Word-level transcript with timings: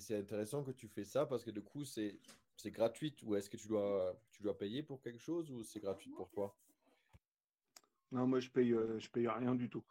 c'est 0.00 0.16
intéressant 0.16 0.62
que 0.62 0.70
tu 0.70 0.88
fais 0.88 1.04
ça 1.04 1.26
parce 1.26 1.44
que 1.44 1.50
du 1.50 1.62
coup, 1.62 1.84
c'est 1.84 2.18
gratuit 2.66 3.14
ou 3.22 3.34
est-ce 3.36 3.50
que 3.50 3.56
tu 3.56 3.68
dois, 3.68 4.18
tu 4.30 4.42
dois 4.42 4.56
payer 4.56 4.82
pour 4.82 5.00
quelque 5.00 5.20
chose 5.20 5.50
ou 5.50 5.62
c'est 5.62 5.80
gratuit 5.80 6.10
pour 6.10 6.30
toi? 6.30 6.56
Non, 8.12 8.26
moi 8.26 8.40
je 8.40 8.50
paye, 8.50 8.72
euh, 8.72 8.98
je 8.98 9.10
paye 9.10 9.28
rien 9.28 9.54
du 9.54 9.68
tout. 9.68 9.84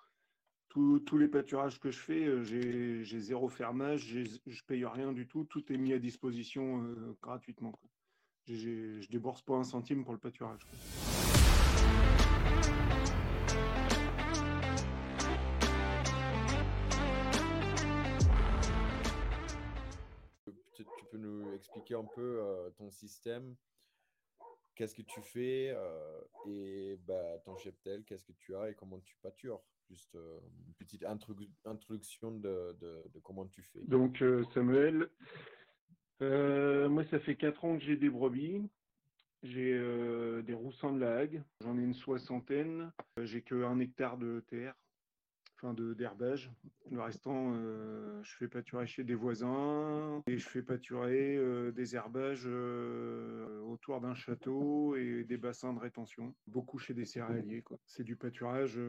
tous 0.70 1.18
les 1.18 1.28
pâturages 1.28 1.80
que 1.80 1.92
je 1.92 2.00
fais, 2.00 2.26
euh, 2.26 2.44
j'ai 2.44 3.20
zéro 3.20 3.48
fermage, 3.50 4.24
je 4.46 4.64
paye 4.64 4.86
rien 4.86 5.12
du 5.12 5.28
tout. 5.28 5.44
Tout 5.46 5.72
est 5.72 5.78
mis 5.78 5.94
à 5.94 6.00
disposition 6.00 6.84
euh, 6.84 7.18
gratuitement. 7.22 7.74
Je 8.48 9.00
je 9.02 9.10
débourse 9.10 9.42
pas 9.42 9.56
un 9.56 9.64
centime 9.64 10.04
pour 10.04 10.14
le 10.14 10.20
pâturage. 10.20 10.66
Expliquer 21.76 21.96
un 21.96 22.06
peu 22.06 22.40
euh, 22.42 22.70
ton 22.78 22.90
système 22.90 23.56
Qu'est-ce 24.76 24.96
que 24.96 25.04
tu 25.04 25.22
fais 25.22 25.72
euh, 25.74 26.22
et 26.48 27.00
bah, 27.08 27.40
ton 27.46 27.56
cheptel, 27.56 28.04
qu'est-ce 28.04 28.26
que 28.26 28.34
tu 28.34 28.56
as 28.58 28.70
et 28.70 28.76
comment 28.76 29.00
tu 29.00 29.16
pâtures 29.22 29.62
Juste 29.90 30.16
euh, 30.16 30.40
une 30.68 30.74
petite 30.74 31.06
introduction 31.64 32.32
de, 32.32 32.76
de, 32.82 33.20
comment 33.24 33.46
tu 33.46 33.62
fais. 33.62 33.80
Donc, 33.84 34.22
Samuel, 34.54 35.10
moi, 36.20 37.06
ça 37.06 37.20
fait 37.20 37.38
4 37.38 37.64
ans 37.64 37.78
que 37.78 37.84
j'ai 37.86 37.96
des 37.96 38.10
brebis. 38.10 38.70
J'ai 39.44 39.80
des 40.44 40.54
roussins 40.54 40.92
de 40.92 41.00
la 41.00 41.20
Hague. 41.20 41.42
J'en 41.62 41.78
ai 41.78 41.82
une 41.82 41.94
soixantaine. 41.94 42.92
J'ai 43.22 43.44
que 43.44 43.64
un 43.64 43.80
hectare 43.80 44.18
de 44.18 44.44
terre 44.50 44.76
enfin 45.56 45.74
de 45.74 45.94
d'herbage. 45.94 46.52
Le 46.92 47.02
restant, 47.02 47.54
euh, 47.56 48.22
je 48.22 48.36
fais 48.36 48.48
pâturer 48.48 48.86
chez 48.86 49.04
des 49.04 49.16
voisins 49.16 50.22
et 50.28 50.38
je 50.38 50.48
fais 50.48 50.62
pâturer 50.62 51.36
euh, 51.36 51.72
des 51.72 51.96
herbages 51.96 52.44
euh, 52.46 53.60
autour 53.62 54.02
d'un 54.02 54.14
château 54.14 54.96
et 54.96 55.24
des 55.24 55.38
bassins 55.38 55.74
de 55.74 55.80
rétention. 55.80 56.36
Beaucoup 56.48 56.78
chez 56.78 56.94
des 56.94 57.06
céréaliers. 57.06 57.64
C'est 57.86 58.04
du 58.04 58.16
pâturage, 58.16 58.80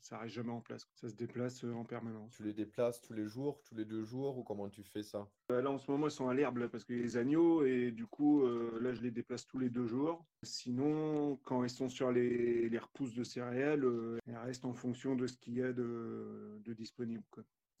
ça 0.00 0.18
reste 0.18 0.34
jamais 0.34 0.52
en 0.52 0.60
place. 0.60 0.88
Ça 0.94 1.08
se 1.08 1.14
déplace 1.14 1.64
en 1.64 1.84
permanence. 1.84 2.32
Tu 2.36 2.42
les 2.42 2.54
déplaces 2.54 3.00
tous 3.00 3.12
les 3.12 3.26
jours, 3.26 3.60
tous 3.64 3.74
les 3.74 3.84
deux 3.84 4.02
jours 4.02 4.38
ou 4.38 4.42
comment 4.42 4.68
tu 4.68 4.82
fais 4.82 5.02
ça? 5.02 5.28
Là 5.50 5.70
en 5.70 5.78
ce 5.78 5.90
moment 5.90 6.06
ils 6.06 6.10
sont 6.10 6.28
à 6.28 6.34
l'herbe 6.34 6.68
parce 6.68 6.84
qu'il 6.84 6.96
y 6.96 7.00
a 7.00 7.02
les 7.02 7.16
agneaux 7.16 7.64
et 7.64 7.90
du 7.90 8.06
coup 8.06 8.46
là 8.80 8.94
je 8.94 9.02
les 9.02 9.10
déplace 9.10 9.46
tous 9.46 9.58
les 9.58 9.68
deux 9.68 9.86
jours. 9.86 10.24
Sinon 10.44 11.36
quand 11.44 11.64
ils 11.64 11.70
sont 11.70 11.88
sur 11.88 12.12
les, 12.12 12.68
les 12.68 12.78
repousses 12.78 13.14
de 13.14 13.24
céréales, 13.24 13.84
elles 14.26 14.38
restent 14.38 14.64
en 14.64 14.74
fonction 14.74 15.16
de 15.16 15.26
ce 15.26 15.36
qu'il 15.36 15.54
y 15.54 15.62
a 15.62 15.72
de, 15.72 16.60
de 16.64 16.72
disponible. 16.72 17.24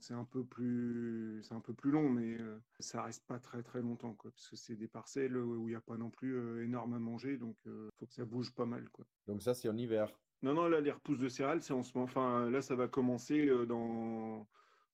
C'est 0.04 0.12
un 0.12 0.24
peu 0.24 0.44
plus, 0.44 1.40
c'est 1.42 1.54
un 1.54 1.60
peu 1.60 1.72
plus 1.72 1.90
long, 1.90 2.10
mais 2.10 2.38
euh, 2.38 2.58
ça 2.78 3.02
reste 3.02 3.24
pas 3.26 3.38
très 3.38 3.62
très 3.62 3.80
longtemps, 3.80 4.12
quoi, 4.12 4.30
parce 4.32 4.48
que 4.48 4.56
c'est 4.56 4.76
des 4.76 4.86
parcelles 4.86 5.34
où 5.34 5.66
il 5.66 5.70
n'y 5.70 5.76
a 5.76 5.80
pas 5.80 5.96
non 5.96 6.10
plus 6.10 6.36
euh, 6.36 6.62
énorme 6.62 6.92
à 6.92 6.98
manger, 6.98 7.38
donc 7.38 7.56
il 7.64 7.70
euh, 7.70 7.88
faut 7.98 8.04
que 8.04 8.12
ça 8.12 8.26
bouge 8.26 8.52
pas 8.54 8.66
mal, 8.66 8.86
quoi. 8.90 9.06
Donc 9.26 9.42
ça, 9.42 9.54
c'est 9.54 9.66
en 9.66 9.76
hiver. 9.78 10.12
Non, 10.42 10.52
non, 10.52 10.68
là, 10.68 10.82
les 10.82 10.90
repousses 10.90 11.20
de 11.20 11.28
céréales, 11.30 11.62
c'est 11.62 11.72
en 11.72 11.82
ce 11.82 11.92
moment. 11.94 12.04
Enfin, 12.04 12.50
là, 12.50 12.60
ça 12.60 12.74
va 12.74 12.86
commencer 12.86 13.50
dans 13.66 14.46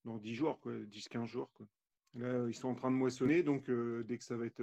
dans 0.05 0.17
10 0.17 0.35
jours, 0.35 0.61
quoi, 0.61 0.73
10-15 0.75 1.27
jours, 1.27 1.51
quoi. 1.55 1.67
Là, 2.15 2.47
ils 2.47 2.55
sont 2.55 2.69
en 2.69 2.75
train 2.77 2.93
de 2.93 2.97
moissonner, 2.97 3.43
donc 3.43 3.69
dès 3.69 4.17
que 4.17 4.25
ça 4.25 4.37
va 4.37 4.47
être 4.47 4.63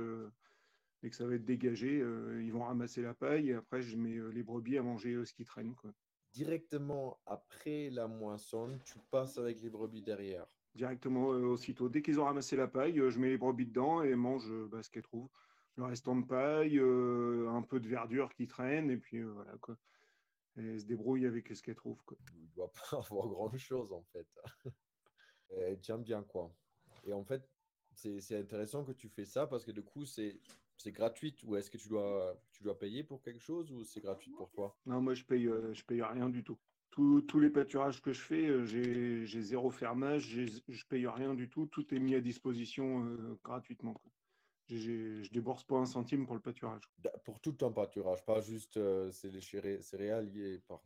que 1.10 1.16
ça 1.16 1.26
va 1.26 1.36
être 1.36 1.46
dégagé, 1.46 1.98
ils 2.42 2.52
vont 2.52 2.64
ramasser 2.64 3.02
la 3.02 3.14
paille 3.14 3.50
et 3.50 3.54
après 3.54 3.82
je 3.82 3.98
mets 3.98 4.18
les 4.34 4.44
brebis 4.44 4.78
à 4.78 4.84
manger 4.84 5.24
ce 5.26 5.34
qui 5.34 5.46
traîne, 5.46 5.76
quoi 5.76 5.92
directement 6.38 7.20
après 7.26 7.90
la 7.90 8.08
moisson, 8.08 8.80
tu 8.86 9.00
passes 9.10 9.40
avec 9.40 9.60
les 9.62 9.70
brebis 9.70 10.04
derrière 10.04 10.46
Directement 10.76 11.34
euh, 11.34 11.48
aussitôt. 11.48 11.90
Dès 11.90 12.04
qu'ils 12.04 12.20
ont 12.20 12.26
ramassé 12.26 12.56
la 12.56 12.68
paille, 12.68 13.00
euh, 13.00 13.10
je 13.10 13.20
mets 13.20 13.30
les 13.30 13.38
brebis 13.38 13.66
dedans 13.66 14.04
et 14.04 14.14
mange 14.14 14.52
euh, 14.52 14.68
bah, 14.72 14.84
ce 14.84 14.92
qu'elles 14.92 15.02
trouvent. 15.02 15.30
Le 15.76 15.86
restant 15.86 16.16
de 16.16 16.26
paille, 16.26 16.80
un 16.80 17.62
peu 17.62 17.80
de 17.80 17.88
verdure 17.88 18.34
qui 18.34 18.48
traîne 18.48 18.90
et 18.90 18.98
puis 18.98 19.22
voilà 19.22 19.56
quoi. 19.58 19.78
Et 20.58 20.64
elles 20.64 20.82
se 20.82 20.86
débrouillent 20.86 21.28
avec 21.28 21.56
ce 21.56 21.62
qu'elles 21.62 21.76
trouvent. 21.76 22.04
Quoi. 22.04 22.18
Il 22.34 22.42
ne 22.44 22.56
doit 22.56 22.72
pas 22.72 22.98
avoir 23.12 23.28
grand 23.28 23.56
chose 23.58 23.92
en 23.92 24.04
fait. 24.12 24.28
elle 25.50 25.80
tient 25.80 26.00
bien 26.00 26.24
quoi. 26.24 26.52
Et 27.06 27.14
en 27.14 27.24
fait, 27.24 27.48
c'est 27.94 28.38
intéressant 28.38 28.84
que 28.84 28.92
tu 28.92 29.08
fais 29.08 29.26
ça 29.26 29.46
parce 29.46 29.66
que 29.66 29.72
du 29.72 29.84
coup, 29.84 30.06
c'est 30.06 30.40
c'est 30.78 30.92
gratuit 30.92 31.36
ou 31.44 31.56
est-ce 31.56 31.70
que 31.70 31.78
tu 31.78 31.90
dois, 31.90 32.40
tu 32.52 32.64
dois 32.64 32.78
payer 32.78 33.04
pour 33.04 33.22
quelque 33.22 33.42
chose 33.42 33.72
ou 33.72 33.84
c'est 33.84 34.02
gratuit 34.02 34.32
pour 34.32 34.50
toi? 34.52 34.78
Non, 34.86 35.02
moi 35.02 35.14
je 35.14 35.24
paye, 35.24 35.48
euh, 35.48 35.74
je 35.74 35.84
paye 35.84 36.02
rien 36.02 36.30
du 36.30 36.44
tout. 36.44 36.58
tous 36.92 37.40
les 37.40 37.50
pâturages 37.50 38.02
que 38.02 38.14
je 38.14 38.22
fais, 38.22 38.48
euh, 38.48 38.66
j'ai 38.66 39.42
zéro 39.42 39.70
fermage, 39.70 40.40
je 40.68 40.86
paye 40.86 41.08
rien 41.08 41.34
du 41.34 41.50
tout. 41.50 41.66
Tout 41.68 41.94
est 41.94 42.00
mis 42.00 42.16
à 42.16 42.22
disposition 42.22 43.06
euh, 43.06 43.40
gratuitement. 43.44 43.96
Je 44.70 45.22
je 45.24 45.32
débourse 45.32 45.64
pas 45.64 45.78
un 45.78 45.86
centime 45.86 46.26
pour 46.26 46.36
le 46.36 46.42
pâturage. 46.42 46.84
Pour 47.24 47.40
tout 47.40 47.54
ton 47.54 47.72
pâturage, 47.72 48.26
pas 48.26 48.42
juste 48.42 48.80
c'est 49.12 49.32
les 49.32 49.82
céréales, 49.82 50.30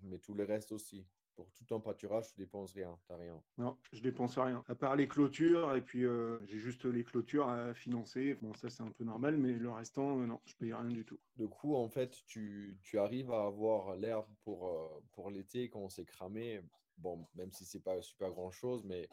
mais 0.03 0.19
tout 0.19 0.33
le 0.35 0.43
reste 0.43 0.71
aussi 0.71 1.05
pour 1.41 1.51
tout 1.53 1.65
ton 1.65 1.79
pâturage, 1.79 2.27
tu 2.29 2.37
dépenses 2.37 2.73
rien, 2.73 2.97
tu 3.07 3.13
rien. 3.13 3.41
Non, 3.57 3.77
je 3.91 4.01
dépense 4.01 4.37
rien. 4.37 4.63
À 4.67 4.75
part 4.75 4.95
les 4.95 5.07
clôtures, 5.07 5.75
et 5.75 5.81
puis 5.81 6.05
euh, 6.05 6.37
j'ai 6.45 6.59
juste 6.59 6.85
les 6.85 7.03
clôtures 7.03 7.49
à 7.49 7.73
financer. 7.73 8.35
Bon, 8.35 8.53
ça 8.53 8.69
c'est 8.69 8.83
un 8.83 8.91
peu 8.91 9.03
normal, 9.03 9.37
mais 9.37 9.53
le 9.53 9.71
restant, 9.71 10.19
euh, 10.19 10.25
non, 10.25 10.39
je 10.45 10.55
paye 10.55 10.73
rien 10.73 10.89
du 10.89 11.03
tout. 11.03 11.19
Du 11.35 11.47
coup, 11.47 11.75
en 11.75 11.89
fait, 11.89 12.15
tu, 12.27 12.77
tu 12.83 12.99
arrives 12.99 13.31
à 13.31 13.45
avoir 13.45 13.95
l'herbe 13.95 14.27
pour, 14.43 14.67
euh, 14.67 15.03
pour 15.13 15.31
l'été 15.31 15.69
quand 15.69 15.89
c'est 15.89 16.05
cramé. 16.05 16.61
Bon, 16.97 17.27
même 17.33 17.51
si 17.51 17.65
c'est 17.65 17.83
pas 17.83 17.99
super 18.01 18.31
grand 18.31 18.51
chose, 18.51 18.83
mais 18.83 19.09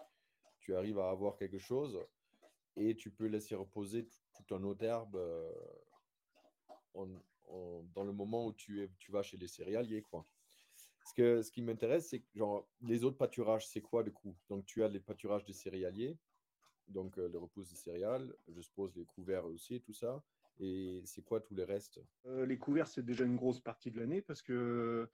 tu 0.59 0.77
arrives 0.77 0.99
à 0.99 1.11
avoir 1.11 1.37
quelque 1.37 1.59
chose 1.59 1.99
et 2.77 2.95
tu 2.95 3.11
peux 3.11 3.27
laisser 3.27 3.55
reposer 3.55 4.07
tout, 4.35 4.43
ton 4.47 4.63
eau 4.65 4.75
d'herbe 4.75 5.19
dans 6.95 8.05
le 8.05 8.13
moment 8.13 8.47
où 8.47 8.53
tu, 8.53 8.83
es, 8.83 8.91
tu 8.99 9.11
vas 9.11 9.23
chez 9.23 9.39
les 9.39 9.49
céréaliers, 9.49 10.03
quoi. 10.03 10.27
Ce, 11.09 11.15
que, 11.15 11.41
ce 11.41 11.51
qui 11.51 11.63
m'intéresse, 11.63 12.09
c'est 12.11 12.23
genre 12.35 12.69
les 12.83 13.03
autres 13.03 13.17
pâturages, 13.17 13.67
c'est 13.67 13.81
quoi 13.81 14.03
du 14.03 14.13
coup? 14.13 14.37
Donc 14.51 14.67
tu 14.67 14.85
as 14.85 14.89
les 14.89 15.01
pâturages 15.01 15.45
des 15.47 15.55
céréaliers, 15.55 16.19
donc 16.87 17.19
euh, 17.19 17.29
les 17.29 17.39
repousses 17.39 17.71
de 17.71 17.77
céréales, 17.77 18.35
je 18.47 18.61
suppose 18.61 18.95
les 18.95 19.07
couverts 19.07 19.47
aussi, 19.47 19.81
tout 19.81 19.95
ça. 19.95 20.23
Et 20.59 21.01
c'est 21.07 21.23
quoi 21.23 21.41
tous 21.41 21.55
les 21.55 21.65
restes? 21.65 21.99
Euh, 22.27 22.45
Les 22.45 22.59
couverts, 22.59 22.89
c'est 22.89 23.05
déjà 23.05 23.25
une 23.25 23.37
grosse 23.37 23.61
partie 23.61 23.91
de 23.91 23.99
l'année 23.99 24.21
parce 24.21 24.43
que 24.43 25.09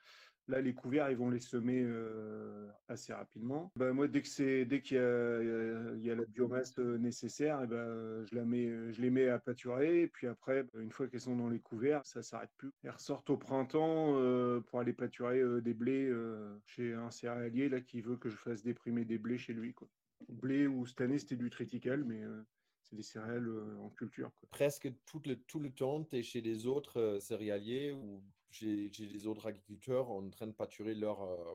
Là, 0.46 0.60
les 0.60 0.74
couverts, 0.74 1.10
ils 1.10 1.16
vont 1.16 1.30
les 1.30 1.40
semer 1.40 1.82
euh, 1.82 2.68
assez 2.88 3.14
rapidement. 3.14 3.72
Ben, 3.76 3.92
moi, 3.92 4.08
dès 4.08 4.20
que 4.20 4.64
dès 4.64 4.82
qu'il 4.82 4.98
y, 4.98 6.10
a, 6.10 6.14
la 6.14 6.24
biomasse 6.26 6.78
euh, 6.78 6.98
nécessaire, 6.98 7.60
et 7.60 7.64
eh 7.64 7.66
ben, 7.66 8.24
je, 8.26 8.34
la 8.34 8.44
mets, 8.44 8.92
je 8.92 9.00
les 9.00 9.08
mets 9.08 9.28
à 9.28 9.38
pâturer. 9.38 10.02
Et 10.02 10.06
puis 10.06 10.26
après, 10.26 10.66
une 10.78 10.90
fois 10.90 11.08
qu'elles 11.08 11.22
sont 11.22 11.36
dans 11.36 11.48
les 11.48 11.60
couverts, 11.60 12.04
ça 12.04 12.22
s'arrête 12.22 12.50
plus. 12.58 12.70
Elles 12.82 12.90
ressortent 12.90 13.30
au 13.30 13.38
printemps 13.38 14.16
euh, 14.18 14.60
pour 14.60 14.80
aller 14.80 14.92
pâturer 14.92 15.42
des 15.62 15.72
blés 15.72 16.12
chez 16.66 16.92
un 16.92 17.10
céréalier 17.10 17.68
là 17.70 17.80
qui 17.80 18.02
veut 18.02 18.16
que 18.16 18.28
je 18.28 18.36
fasse 18.36 18.62
déprimer 18.62 19.06
des 19.06 19.16
blés 19.16 19.38
chez 19.38 19.54
lui. 19.54 19.72
Quoi. 19.72 19.88
Blé 20.28 20.66
ou 20.66 20.84
cette 20.84 21.00
année, 21.00 21.18
c'était 21.18 21.36
du 21.36 21.48
triticale, 21.48 22.04
mais 22.04 22.22
c'est 22.82 22.96
des 22.96 23.02
céréales 23.02 23.48
en 23.80 23.88
culture. 23.90 24.30
Presque 24.50 24.92
tout 25.06 25.22
le, 25.24 25.36
tout 25.36 25.60
le 25.60 25.70
temps, 25.70 26.04
tu 26.04 26.16
es 26.16 26.22
chez 26.22 26.42
les 26.42 26.66
autres 26.66 27.18
céréaliers 27.20 27.92
ou 27.92 28.22
j'ai 28.54 28.88
des 28.88 29.26
autres 29.26 29.46
agriculteurs 29.46 30.10
en 30.10 30.28
train 30.30 30.46
de 30.46 30.52
pâturer 30.52 30.94
leur, 30.94 31.22
euh, 31.22 31.54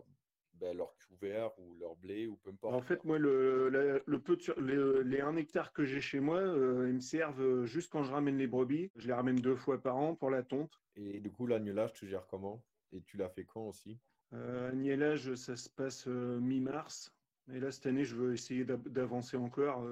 ben, 0.55 0.75
leur 0.75 0.93
couvert 1.07 1.57
ou 1.57 1.75
leur 1.79 1.95
blé 1.95 2.27
ou 2.27 2.35
peu 2.37 2.51
importe. 2.51 2.75
En 2.75 2.81
fait, 2.81 3.03
moi, 3.05 3.17
le, 3.17 3.69
le, 4.05 4.19
peu 4.19 4.35
de, 4.35 5.01
les, 5.01 5.21
1 5.21 5.37
hectare 5.37 5.71
que 5.71 5.85
j'ai 5.85 6.01
chez 6.01 6.19
moi, 6.19 6.39
euh, 6.39 6.87
ils 6.89 6.95
me 6.95 6.99
servent 6.99 7.41
euh, 7.41 7.65
juste 7.65 7.91
quand 7.91 8.03
je 8.03 8.11
ramène 8.11 8.37
les 8.37 8.47
brebis. 8.47 8.91
Je 8.97 9.07
les 9.07 9.13
ramène 9.13 9.37
deux 9.37 9.55
fois 9.55 9.81
par 9.81 9.95
an 9.95 10.15
pour 10.15 10.29
la 10.29 10.43
tonte. 10.43 10.73
Et 10.95 11.19
du 11.19 11.31
coup, 11.31 11.47
l'agnelage, 11.47 11.93
tu 11.93 12.07
gères 12.07 12.27
comment? 12.27 12.63
Et 12.91 13.01
tu 13.01 13.17
l'as 13.17 13.29
fait 13.29 13.45
quand 13.45 13.67
aussi? 13.67 13.97
Agnelage, 14.31 15.33
ça 15.35 15.55
se 15.55 15.69
passe 15.69 16.05
mi-mars. 16.05 17.11
Et 17.51 17.59
là, 17.59 17.71
cette 17.71 17.87
année, 17.87 18.03
je 18.03 18.15
veux 18.15 18.33
essayer 18.33 18.63
d'avancer 18.63 19.37
encore, 19.37 19.83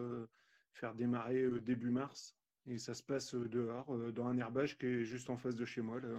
faire 0.73 0.94
démarrer 0.94 1.50
début 1.62 1.90
mars. 1.90 2.35
Et 2.67 2.78
ça 2.78 2.93
se 2.93 3.02
passe 3.02 3.34
dehors, 3.34 3.97
dans 4.11 4.28
un 4.28 4.37
herbage 4.37 4.78
qui 4.78 4.85
est 4.85 5.03
juste 5.03 5.32
en 5.32 5.37
face 5.37 5.55
de 5.55 5.66
chez 5.66 5.82
moi. 5.82 5.99
Là 5.99 6.09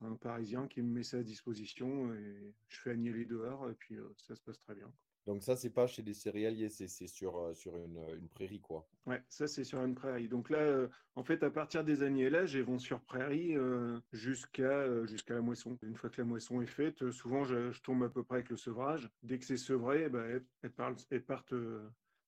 un 0.00 0.14
Parisien 0.14 0.66
qui 0.68 0.82
me 0.82 0.92
met 0.92 1.02
ça 1.02 1.18
à 1.18 1.22
disposition 1.22 2.12
et 2.14 2.54
je 2.68 2.80
fais 2.80 2.94
les 2.94 3.24
dehors 3.24 3.68
et 3.70 3.74
puis 3.74 3.96
euh, 3.96 4.14
ça 4.16 4.34
se 4.34 4.40
passe 4.40 4.58
très 4.58 4.74
bien. 4.74 4.90
Donc 5.26 5.42
ça, 5.42 5.54
c'est 5.54 5.70
pas 5.70 5.86
chez 5.86 6.02
des 6.02 6.14
céréaliers, 6.14 6.70
c'est 6.70 7.06
sur, 7.06 7.38
euh, 7.38 7.52
sur 7.52 7.76
une, 7.76 8.02
une, 8.18 8.28
prairie, 8.28 8.60
quoi. 8.60 8.88
Ouais, 9.06 9.22
ça, 9.28 9.46
c'est 9.46 9.64
sur 9.64 9.84
une 9.84 9.94
prairie. 9.94 10.28
Donc 10.28 10.48
là, 10.48 10.58
euh, 10.58 10.88
en 11.14 11.22
fait, 11.22 11.42
à 11.42 11.50
partir 11.50 11.84
des 11.84 12.02
agnelages, 12.02 12.54
ils 12.54 12.62
vont 12.62 12.78
sur 12.78 13.00
prairie 13.02 13.54
jusqu'à 14.12 15.04
jusqu'à 15.04 15.34
la 15.34 15.42
moisson. 15.42 15.76
Une 15.82 15.94
fois 15.94 16.08
que 16.08 16.22
la 16.22 16.26
moisson 16.26 16.62
est 16.62 16.66
faite, 16.66 17.10
souvent, 17.10 17.44
je, 17.44 17.78
tombe 17.82 18.02
à 18.02 18.08
peu 18.08 18.24
près 18.24 18.36
avec 18.36 18.48
le 18.48 18.56
sevrage. 18.56 19.10
Dès 19.22 19.38
que 19.38 19.44
c'est 19.44 19.58
sevré, 19.58 20.08
bah, 20.08 20.24
elles, 20.24 20.44
elles, 21.10 21.22
partent 21.22 21.54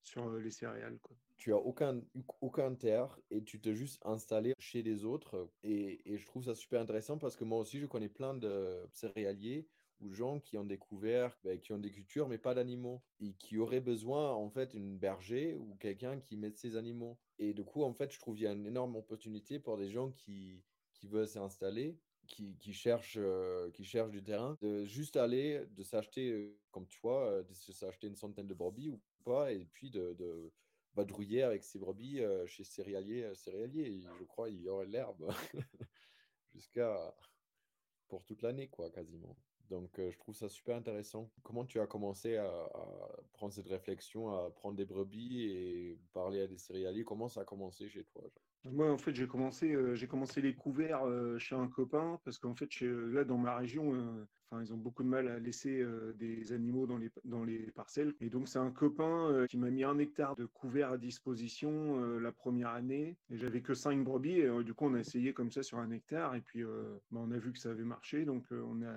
sur 0.03 0.31
les 0.39 0.51
céréales, 0.51 0.99
quoi 1.01 1.17
tu 1.43 1.53
as 1.53 1.57
aucun, 1.57 2.01
aucun 2.41 2.73
terre 2.77 3.19
et 3.29 3.43
tu 3.43 3.61
t'es 3.61 3.75
juste 3.75 4.01
installé 4.05 4.55
chez 4.61 4.81
les 4.81 5.05
autres. 5.05 5.51
Et, 5.65 6.01
et, 6.13 6.17
je 6.17 6.25
trouve 6.25 6.45
ça 6.45 6.55
super 6.55 6.81
intéressant 6.81 7.19
parce 7.19 7.35
que 7.35 7.43
moi 7.43 7.59
aussi, 7.59 7.81
je 7.81 7.87
connais 7.87 8.09
plein 8.09 8.33
de 8.33 8.87
céréaliers 8.93 9.67
ou 9.99 10.13
gens 10.13 10.39
qui 10.39 10.57
ont 10.57 10.65
découvert, 10.65 11.37
ben, 11.43 11.59
qui 11.59 11.73
ont 11.73 11.81
des 11.81 11.91
cultures, 11.91 12.29
mais 12.29 12.39
pas 12.39 12.55
d'animaux, 12.55 13.03
et 13.19 13.33
qui 13.33 13.59
auraient 13.59 13.81
besoin, 13.81 14.31
en 14.31 14.51
fait, 14.51 14.73
une 14.73 14.97
berger 14.99 15.57
ou 15.57 15.75
quelqu'un 15.81 16.21
qui 16.21 16.37
mette 16.37 16.59
ses 16.59 16.77
animaux. 16.77 17.19
Et 17.41 17.55
du 17.55 17.65
coup, 17.65 17.83
en 17.83 17.93
fait, 17.93 18.13
je 18.13 18.21
trouve 18.21 18.37
qu'il 18.37 18.45
y 18.45 18.47
a 18.49 18.53
une 18.53 18.67
énorme 18.67 18.95
opportunité 18.95 19.59
pour 19.59 19.77
des 19.77 19.91
gens 19.91 20.13
qui, 20.13 20.63
qui 20.95 21.09
veulent 21.09 21.27
s'installer, 21.27 21.99
qui, 22.29 22.57
qui, 22.59 22.73
cherchent, 22.73 23.19
euh, 23.19 23.69
qui 23.73 23.85
cherchent 23.85 24.13
du 24.13 24.23
terrain, 24.23 24.57
de 24.61 24.85
juste 24.85 25.17
aller, 25.17 25.67
de 25.77 25.83
s'acheter, 25.83 26.31
euh, 26.31 26.57
comme 26.71 26.87
tu 26.87 27.01
vois, 27.01 27.27
euh, 27.27 27.43
de 27.43 27.53
s'acheter 27.53 28.07
une 28.07 28.17
centaine 28.17 28.47
de 28.47 28.55
brebis 28.55 28.91
ou 28.91 29.01
pas, 29.25 29.53
et 29.53 29.65
puis 29.73 29.91
de, 29.91 30.15
de 30.15 30.53
vadrouiller 30.95 31.43
avec 31.43 31.65
ses 31.65 31.79
brebis 31.79 32.21
chez 32.47 32.65
céréalier, 32.65 33.35
céréalier. 33.35 34.01
je 34.19 34.25
crois 34.25 34.49
qu'il 34.49 34.61
y 34.61 34.69
aurait 34.69 34.87
l'herbe 34.87 35.33
jusqu'à 36.53 37.15
pour 38.13 38.25
toute 38.25 38.43
l'année, 38.43 38.69
quoi, 38.69 38.91
quasiment. 38.91 39.39
Donc, 39.71 39.91
je 39.97 40.19
trouve 40.19 40.35
ça 40.35 40.47
super 40.51 40.77
intéressant. 40.77 41.31
Comment 41.43 41.65
tu 41.65 41.81
as 41.81 41.87
commencé 41.87 42.37
à, 42.37 42.69
prendre 43.33 43.55
cette 43.55 43.69
réflexion, 43.69 44.29
à 44.37 44.51
prendre 44.51 44.77
des 44.77 44.85
brebis 44.85 45.45
et 45.45 45.99
parler 46.13 46.43
à 46.43 46.47
des 46.47 46.59
céréaliers? 46.59 47.05
Comment 47.05 47.29
ça 47.29 47.41
a 47.41 47.45
commencé 47.47 47.89
chez 47.89 48.05
toi 48.05 48.23
Moi, 48.65 48.91
en 48.91 48.99
fait, 48.99 49.15
j'ai 49.15 49.27
commencé, 49.27 49.77
j'ai 49.95 50.07
commencé 50.07 50.41
les 50.41 50.55
couverts 50.55 51.03
chez 51.39 51.55
un 51.55 51.69
copain 51.69 52.21
parce 52.25 52.39
qu'en 52.39 52.55
fait, 52.55 52.69
là, 52.81 53.25
dans 53.25 53.39
ma 53.39 53.57
région, 53.57 54.27
ils 54.61 54.73
ont 54.73 54.77
beaucoup 54.77 55.03
de 55.03 55.09
mal 55.09 55.29
à 55.29 55.39
laisser 55.39 55.81
euh, 55.81 56.13
des 56.15 56.53
animaux 56.53 56.87
dans 56.87 56.99
les, 56.99 57.11
dans 57.25 57.45
les 57.45 57.71
parcelles. 57.73 58.15
Et 58.21 58.29
donc, 58.29 58.49
c'est 58.49 58.59
un 58.59 58.71
copain 58.71 59.31
euh, 59.31 59.47
qui 59.47 59.57
m'a 59.57 59.71
mis 59.71 59.85
un 59.85 59.99
hectare 59.99 60.37
de 60.37 60.45
couverts 60.45 60.93
à 60.93 60.99
disposition 60.99 62.03
euh, 62.03 62.19
la 62.19 62.33
première 62.33 62.71
année. 62.71 63.17
Et 63.31 63.39
j'avais 63.39 63.63
que 63.63 63.75
cinq 63.75 64.03
brebis. 64.05 64.41
Et 64.41 64.65
du 64.65 64.75
coup, 64.75 64.87
on 64.87 64.95
a 64.95 65.01
essayé 65.01 65.33
comme 65.33 65.51
ça 65.51 65.63
sur 65.63 65.79
un 65.79 65.91
hectare. 65.91 66.35
Et 66.35 66.41
puis, 66.41 66.63
bah, 66.63 67.21
on 67.21 67.31
a 67.31 67.39
vu 67.39 67.53
que 67.53 67.59
ça 67.59 67.71
avait 67.71 67.85
marché. 67.85 68.25
Donc, 68.25 68.45
on, 68.51 68.83
a, 68.83 68.95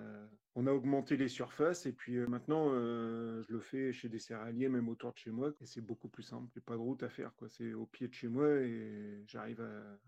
on 0.56 0.68
a 0.68 0.72
augmenté 0.72 1.18
les 1.18 1.28
surfaces. 1.28 1.86
Et 1.86 1.92
puis, 1.92 2.18
maintenant, 2.18 2.70
je 2.70 3.52
le 3.52 3.60
fais 3.60 3.92
chez 3.94 4.10
des 4.10 4.20
céréaliers, 4.20 4.70
même 4.70 4.90
autour 4.90 5.14
de 5.14 5.18
chez 5.18 5.32
moi. 5.32 5.52
Et 5.62 5.66
c'est 5.66 5.82
beaucoup 5.82 6.08
plus 6.08 6.24
simple. 6.24 6.48
A 6.58 6.62
pas 6.62 6.74
de 6.74 6.80
route 6.80 7.04
à 7.04 7.10
faire. 7.10 7.32
C'est 7.48 7.74
au 7.74 7.86
pied 7.86 8.08
de 8.08 8.14
chez 8.14 8.28
moi. 8.28 8.48
Et 8.48 9.24
j'arrive 9.28 9.62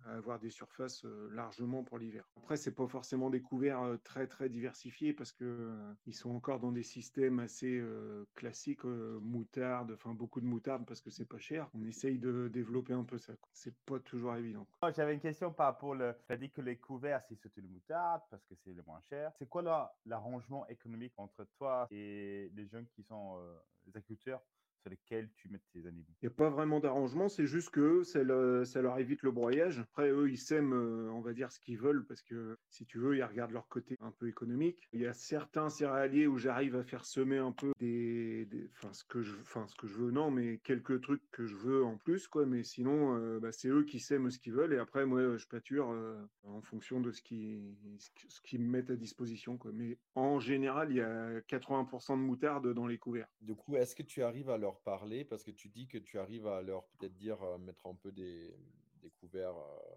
à, 0.05 0.15
avoir 0.15 0.39
des 0.39 0.49
surfaces 0.49 1.05
largement 1.31 1.83
pour 1.83 1.97
l'hiver. 1.97 2.27
Après, 2.38 2.57
c'est 2.57 2.71
pas 2.71 2.88
forcément 2.88 3.29
des 3.29 3.41
couverts 3.41 3.97
très, 4.03 4.27
très 4.27 4.49
diversifiés 4.49 5.13
parce 5.13 5.31
que 5.31 5.75
ils 6.05 6.13
sont 6.13 6.31
encore 6.31 6.59
dans 6.59 6.71
des 6.71 6.83
systèmes 6.83 7.39
assez 7.39 7.83
classiques, 8.35 8.83
moutarde, 8.83 9.91
enfin 9.94 10.13
beaucoup 10.13 10.41
de 10.41 10.45
moutarde 10.45 10.85
parce 10.85 11.01
que 11.01 11.09
c'est 11.09 11.27
pas 11.27 11.39
cher. 11.39 11.69
On 11.73 11.85
essaye 11.85 12.17
de 12.19 12.47
développer 12.47 12.94
un 12.94 13.03
peu 13.03 13.17
ça. 13.17 13.33
C'est 13.53 13.75
pas 13.85 13.99
toujours 13.99 14.35
évident. 14.35 14.67
J'avais 14.95 15.13
une 15.13 15.19
question 15.19 15.51
par 15.51 15.67
rapport 15.67 15.95
le. 15.95 16.13
Tu 16.27 16.33
as 16.33 16.38
dit 16.38 16.49
que 16.49 16.61
les 16.61 16.77
couverts, 16.77 17.21
c'est 17.27 17.35
surtout 17.35 17.61
le 17.61 17.67
moutarde 17.67 18.21
parce 18.29 18.44
que 18.45 18.55
c'est 18.55 18.73
le 18.73 18.83
moins 18.85 19.01
cher. 19.01 19.31
C'est 19.38 19.49
quoi 19.49 19.61
économique 20.69 21.13
entre 21.18 21.45
toi 21.57 21.88
et 21.92 22.50
les 22.54 22.68
jeunes 22.68 22.88
qui 22.95 23.04
sont 23.04 23.39
les 23.86 23.95
agriculteurs 23.98 24.42
sur 24.88 24.89
lesquels 24.89 25.30
tu 25.36 25.50
mets 25.50 25.60
tes 25.74 25.86
animaux 25.88 26.06
Il 26.22 26.28
n'y 26.28 26.34
a 26.34 26.36
pas 26.36 26.50
vraiment 26.50 26.80
d'arrangement, 26.80 27.30
c'est 27.30 27.45
juste 27.45 27.69
que 27.69 28.04
ça, 28.04 28.19
ça, 28.66 28.81
leur 28.81 29.00
évite 29.00 29.24
le 29.24 29.31
broyage. 29.31 29.80
Après, 29.80 30.10
eux, 30.10 30.30
ils 30.30 30.38
sèment, 30.38 30.74
euh, 30.74 31.10
on 31.12 31.22
va 31.22 31.34
dire, 31.34 31.51
ce 31.51 31.60
qu'ils 31.60 31.78
veulent, 31.78 32.06
parce 32.06 32.22
que 32.22 32.57
si 32.69 32.86
tu 32.86 33.00
veux, 33.00 33.18
ils 33.18 33.24
regardent 33.24 33.51
leur 33.51 33.68
côté 33.68 33.98
un 34.00 34.12
peu 34.12 34.28
économique. 34.28 34.88
Il 34.94 35.01
y 35.01 35.06
a 35.06 35.13
certains 35.13 35.69
céréaliers 35.69 36.28
où 36.28 36.38
j'arrive 36.38 36.75
à 36.75 36.84
faire 36.84 37.06
semer 37.06 37.38
un 37.38 37.51
peu 37.51 37.72
des, 37.80 38.48
enfin, 38.75 38.94
ce 38.94 39.04
que 39.04 39.22
je, 39.22 39.36
enfin, 39.42 39.68
ce 39.68 39.75
que 39.75 39.88
je 39.88 39.95
veux, 39.95 40.12
non, 40.12 40.31
mais 40.31 40.60
quelques 40.60 41.01
trucs 41.01 41.30
que 41.31 41.45
je 41.45 41.56
veux 41.56 41.83
en 41.83 41.98
plus, 41.98 42.28
quoi. 42.28 42.45
Mais 42.45 42.63
sinon, 42.63 43.18
euh, 43.18 43.40
bah, 43.40 43.51
c'est 43.51 43.69
eux 43.69 43.83
qui 43.83 44.00
sèment 44.00 44.30
ce 44.31 44.40
qu'ils 44.40 44.54
veulent, 44.54 44.74
et 44.74 44.80
après, 44.80 45.06
moi, 45.06 45.38
je 45.38 45.48
pâture 45.48 45.90
euh, 45.92 46.18
en 46.44 46.62
fonction 46.62 47.01
de 47.01 47.12
ce 47.12 47.22
qu'ils 47.22 47.75
ce 48.30 48.42
qui 48.42 48.57
me 48.57 48.68
mettent 48.68 48.90
à 48.90 48.95
disposition, 48.95 49.57
quoi. 49.57 49.72
Mais 49.74 49.98
en 50.16 50.40
général, 50.40 50.92
il 50.92 50.98
y 50.98 51.01
a 51.01 51.42
80% 51.42 52.18
de 52.18 52.22
moutarde 52.22 52.74
dans 52.74 52.88
les 52.88 52.98
couverts. 52.98 53.30
Du 53.42 53.56
coup, 53.56 53.75
est-ce 53.75 53.95
que 53.95 54.04
tu 54.04 54.24
arrives 54.24 54.50
à 54.50 54.57
leur 54.57 54.76
parler 54.81 55.25
parce 55.25 55.44
que 55.44 55.51
tu 55.51 55.69
dis 55.69 55.88
que 55.88 55.97
tu 55.97 56.19
arrives 56.19 56.47
à 56.47 56.62
leur 56.62 56.85
peut-être 56.88 57.15
dire, 57.15 57.41
euh, 57.44 57.57
mettre 57.57 57.88
un 57.88 57.95
peu 57.95 58.12
des, 58.12 58.56
des 59.01 59.09
couverts 59.12 59.57
euh, 59.57 59.95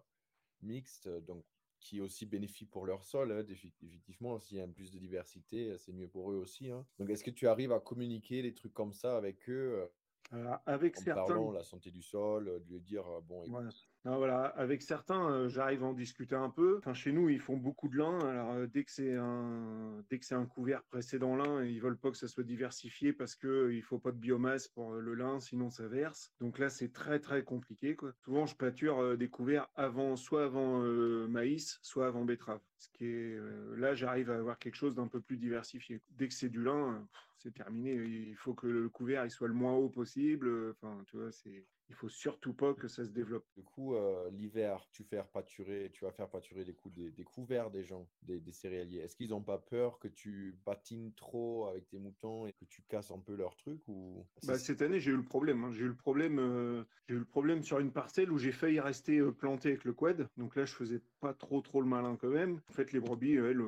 mixtes, 0.63 1.09
donc 1.09 1.45
qui 1.79 1.99
est 1.99 2.01
aussi 2.01 2.27
bénéfique 2.27 2.71
pour 2.71 2.87
leur 2.87 3.05
sol. 3.05 3.33
Hein, 3.33 3.45
effectivement, 3.49 4.39
s'il 4.39 4.59
y 4.59 4.61
a 4.61 4.67
plus 4.67 4.91
de 4.91 4.99
diversité, 4.99 5.79
c'est 5.79 5.93
mieux 5.93 6.09
pour 6.09 6.31
eux 6.31 6.37
aussi. 6.37 6.71
Hein. 6.71 6.87
Donc, 6.99 7.09
est-ce 7.09 7.25
que 7.25 7.31
tu 7.31 7.49
arrives 7.49 7.73
à 7.73 7.81
communiquer 7.81 8.43
des 8.43 8.55
trucs 8.55 8.75
comme 8.75 8.93
ça 8.93 9.17
avec 9.17 9.49
eux 9.49 9.89
euh, 10.33 10.57
avec 10.67 10.99
en 10.99 11.01
certains. 11.01 11.25
Parlant, 11.25 11.51
la 11.51 11.65
santé 11.65 11.91
du 11.91 12.03
sol, 12.03 12.63
de 12.67 12.75
lui 12.75 12.81
dire 12.81 13.05
bon. 13.23 13.43
voilà, 13.49 13.71
avec 14.05 14.83
certains, 14.83 15.49
j'arrive 15.49 15.83
à 15.85 15.87
en 15.87 15.93
discuter 15.93 16.35
un 16.35 16.51
peu. 16.51 16.79
Enfin, 16.79 16.95
chez 16.95 17.13
nous, 17.13 17.29
ils 17.29 17.41
font 17.41 17.57
beaucoup 17.57 17.89
de 17.89 17.99
lin. 17.99 18.19
Alors, 18.21 18.67
dès 18.69 18.85
que 18.85 18.91
c'est 18.91 19.15
un, 19.15 20.03
dès 20.09 20.19
que 20.19 20.25
c'est 20.25 20.35
un 20.35 20.47
couvert 20.47 20.83
précédent 20.85 21.37
lin, 21.37 21.65
ils 21.65 21.81
veulent 21.81 21.99
pas 21.99 22.11
que 22.11 22.17
ça 22.17 22.29
soit 22.29 22.45
diversifié 22.45 23.13
parce 23.13 23.35
que 23.35 23.71
il 23.73 23.83
faut 23.83 23.99
pas 23.99 24.13
de 24.13 24.17
biomasse 24.17 24.69
pour 24.69 24.95
le 24.95 25.15
lin, 25.15 25.41
sinon 25.41 25.71
ça 25.71 25.87
verse. 25.87 26.33
Donc 26.41 26.59
là, 26.59 26.71
c'est 26.71 26.93
très 26.93 27.21
très 27.21 27.45
compliqué. 27.45 27.95
Quoi. 27.95 28.13
Souvent, 28.25 28.47
je 28.47 28.57
pâture 28.57 29.17
des 29.19 29.29
couverts 29.29 29.69
avant, 29.77 30.17
soit 30.17 30.45
avant 30.45 30.81
maïs, 31.29 31.79
soit 31.83 32.07
avant 32.07 32.25
betterave. 32.25 32.61
Ce 32.79 32.89
qui 32.91 33.05
est 33.05 33.39
là, 33.77 33.95
j'arrive 33.95 34.31
à 34.31 34.37
avoir 34.37 34.59
quelque 34.59 34.77
chose 34.77 34.95
d'un 34.95 35.09
peu 35.09 35.21
plus 35.21 35.37
diversifié. 35.37 36.01
Dès 36.11 36.29
que 36.29 36.35
c'est 36.35 36.49
du 36.49 36.63
lin, 36.63 37.07
c'est 37.37 37.53
terminé. 37.53 37.95
Il 37.95 38.37
faut 38.37 38.55
que 38.55 38.67
le 38.67 38.89
couvert 38.89 39.25
il 39.25 39.31
soit 39.31 39.49
le 39.49 39.55
moins 39.55 39.75
haut 39.75 39.91
possible. 39.91 40.71
Enfin, 40.71 41.03
tu 41.07 41.17
vois, 41.17 41.31
c'est 41.33 41.67
il 41.91 41.97
faut 41.97 42.09
surtout 42.09 42.55
pas 42.55 42.73
que 42.73 42.87
ça 42.87 43.05
se 43.05 43.11
développe. 43.11 43.45
Du 43.57 43.65
coup, 43.65 43.97
euh, 43.97 44.31
l'hiver, 44.31 44.87
tu 44.93 45.03
fais 45.03 45.21
pâturer, 45.33 45.91
tu 45.93 46.05
vas 46.05 46.13
faire 46.13 46.29
pâturer 46.29 46.65
des, 46.65 46.73
coups, 46.73 46.95
des, 46.95 47.25
couverts 47.25 47.71
des 47.71 47.83
gens, 47.83 48.09
des, 48.23 48.41
céréaliers. 48.53 49.01
Est-ce 49.01 49.17
qu'ils 49.17 49.31
n'ont 49.31 49.43
pas 49.43 49.59
peur 49.59 49.99
que 49.99 50.07
tu 50.07 50.57
patines 50.65 51.13
trop 51.15 51.67
avec 51.67 51.89
tes 51.89 51.99
moutons 51.99 52.47
et 52.47 52.53
que 52.53 52.65
tu 52.65 52.83
casses 52.83 53.11
un 53.11 53.19
peu 53.19 53.35
leur 53.35 53.57
truc 53.57 53.81
ou 53.89 54.25
bah, 54.45 54.57
Cette 54.57 54.83
année, 54.83 55.01
j'ai 55.01 55.11
eu 55.11 55.17
le 55.17 55.25
problème. 55.25 55.65
Hein. 55.65 55.73
J'ai 55.73 55.83
eu 55.83 55.89
le 55.89 55.97
problème. 55.97 56.39
Euh, 56.39 56.85
j'ai 57.09 57.17
eu 57.17 57.19
le 57.19 57.25
problème 57.25 57.65
sur 57.65 57.81
une 57.81 57.93
parcelle 57.93 58.31
où 58.31 58.39
j'ai 58.39 58.53
failli 58.53 58.79
rester 58.79 59.19
euh, 59.19 59.33
planté 59.33 59.71
avec 59.71 59.85
le 59.85 59.93
quad. 59.93 60.29
Donc 60.37 60.55
là, 60.55 60.65
je 60.65 60.75
faisais 60.75 61.03
pas 61.21 61.35
trop 61.35 61.61
trop 61.61 61.81
le 61.81 61.87
malin 61.87 62.17
quand 62.21 62.29
même. 62.29 62.61
En 62.71 62.73
fait, 62.73 62.93
les 62.93 63.01
brebis, 63.01 63.35
elles, 63.35 63.63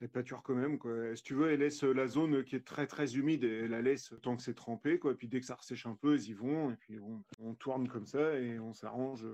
elle 0.00 0.08
pâture 0.08 0.42
quand 0.42 0.54
même. 0.54 0.78
Quoi. 0.78 1.16
Si 1.16 1.22
tu 1.22 1.34
veux, 1.34 1.50
elle 1.50 1.60
laisse 1.60 1.82
la 1.82 2.06
zone 2.06 2.44
qui 2.44 2.56
est 2.56 2.64
très 2.64 2.86
très 2.86 3.16
humide, 3.16 3.44
elle 3.44 3.70
la 3.70 3.82
laisse 3.82 4.14
tant 4.22 4.36
que 4.36 4.42
c'est 4.42 4.54
trempé. 4.54 4.98
Quoi. 4.98 5.16
Puis 5.16 5.28
dès 5.28 5.40
que 5.40 5.46
ça 5.46 5.54
ressèche 5.54 5.86
un 5.86 5.94
peu, 5.94 6.14
elles 6.14 6.28
y 6.28 6.34
vont. 6.34 6.70
Et 6.70 6.76
puis 6.76 6.98
on 7.38 7.54
tourne 7.54 7.88
comme 7.88 8.06
ça 8.06 8.38
et 8.38 8.58
on 8.58 8.72
s'arrange. 8.74 9.26